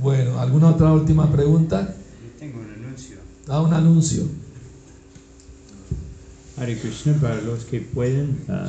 Bueno, 0.00 0.38
¿alguna 0.38 0.68
otra 0.68 0.92
última 0.92 1.28
pregunta? 1.28 1.92
Tengo 2.38 2.60
un 2.60 2.70
anuncio. 2.70 3.16
Ah, 3.48 3.60
un 3.60 3.74
anuncio. 3.74 4.28
Hare 6.56 6.78
Krishna, 6.78 7.14
para 7.14 7.40
los 7.40 7.64
que 7.64 7.80
pueden, 7.80 8.44
uh, 8.46 8.68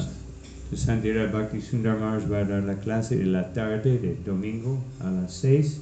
Sandira 0.75 1.32
Bhakti 1.32 1.62
Sundar 1.62 1.99
Maharaj 1.99 2.29
va 2.29 2.39
a 2.39 2.45
dar 2.45 2.63
la 2.63 2.75
clase 2.75 3.15
de 3.15 3.25
la 3.25 3.53
tarde 3.53 3.97
de 3.97 4.15
domingo 4.23 4.77
a 4.99 5.10
las 5.10 5.34
6. 5.34 5.79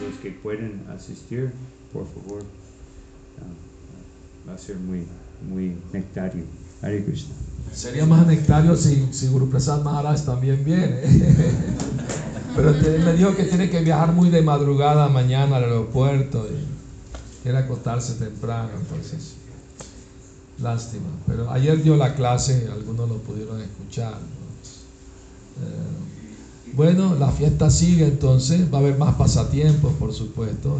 Los 0.00 0.18
que 0.22 0.30
pueden 0.30 0.82
asistir, 0.94 1.50
por 1.92 2.06
favor. 2.06 2.42
Uh, 2.42 4.48
va 4.48 4.54
a 4.54 4.58
ser 4.58 4.76
muy, 4.76 5.06
muy 5.48 5.76
nectario. 5.92 6.44
Hare 6.82 7.04
Krishna. 7.04 7.34
Sería 7.72 8.06
más 8.06 8.26
nectario 8.26 8.76
si, 8.76 9.08
si 9.12 9.28
Guru 9.28 9.50
Prasad 9.50 9.82
Maharaj 9.82 10.24
también 10.24 10.64
viene. 10.64 11.00
Pero 12.54 12.74
me 13.04 13.14
dijo 13.14 13.34
que 13.34 13.44
tiene 13.44 13.70
que 13.70 13.80
viajar 13.80 14.12
muy 14.12 14.30
de 14.30 14.42
madrugada 14.42 15.08
mañana 15.08 15.56
al 15.56 15.64
aeropuerto 15.64 16.46
y 16.46 17.42
quiere 17.42 17.58
acostarse 17.58 18.14
temprano, 18.14 18.70
entonces. 18.78 19.36
Lástima. 20.60 21.08
Pero 21.26 21.50
ayer 21.50 21.82
dio 21.82 21.96
la 21.96 22.14
clase, 22.14 22.68
algunos 22.72 23.08
lo 23.08 23.16
pudieron 23.18 23.60
escuchar. 23.60 24.14
Eh, 25.60 26.72
bueno, 26.74 27.14
la 27.16 27.30
fiesta 27.30 27.70
sigue 27.70 28.06
entonces, 28.06 28.72
va 28.72 28.78
a 28.78 28.80
haber 28.80 28.96
más 28.96 29.14
pasatiempos, 29.14 29.92
por 29.94 30.12
supuesto. 30.12 30.78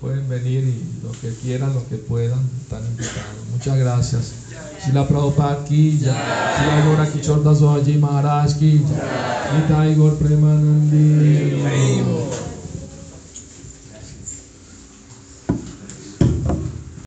pueden 0.00 0.28
venir 0.28 0.64
y 0.64 1.02
los 1.04 1.16
que 1.18 1.28
quieran, 1.34 1.74
los 1.74 1.82
que 1.84 1.96
puedan, 1.96 2.40
están 2.62 2.84
invitados. 2.86 3.46
Muchas 3.52 3.78
gracias. 3.78 4.32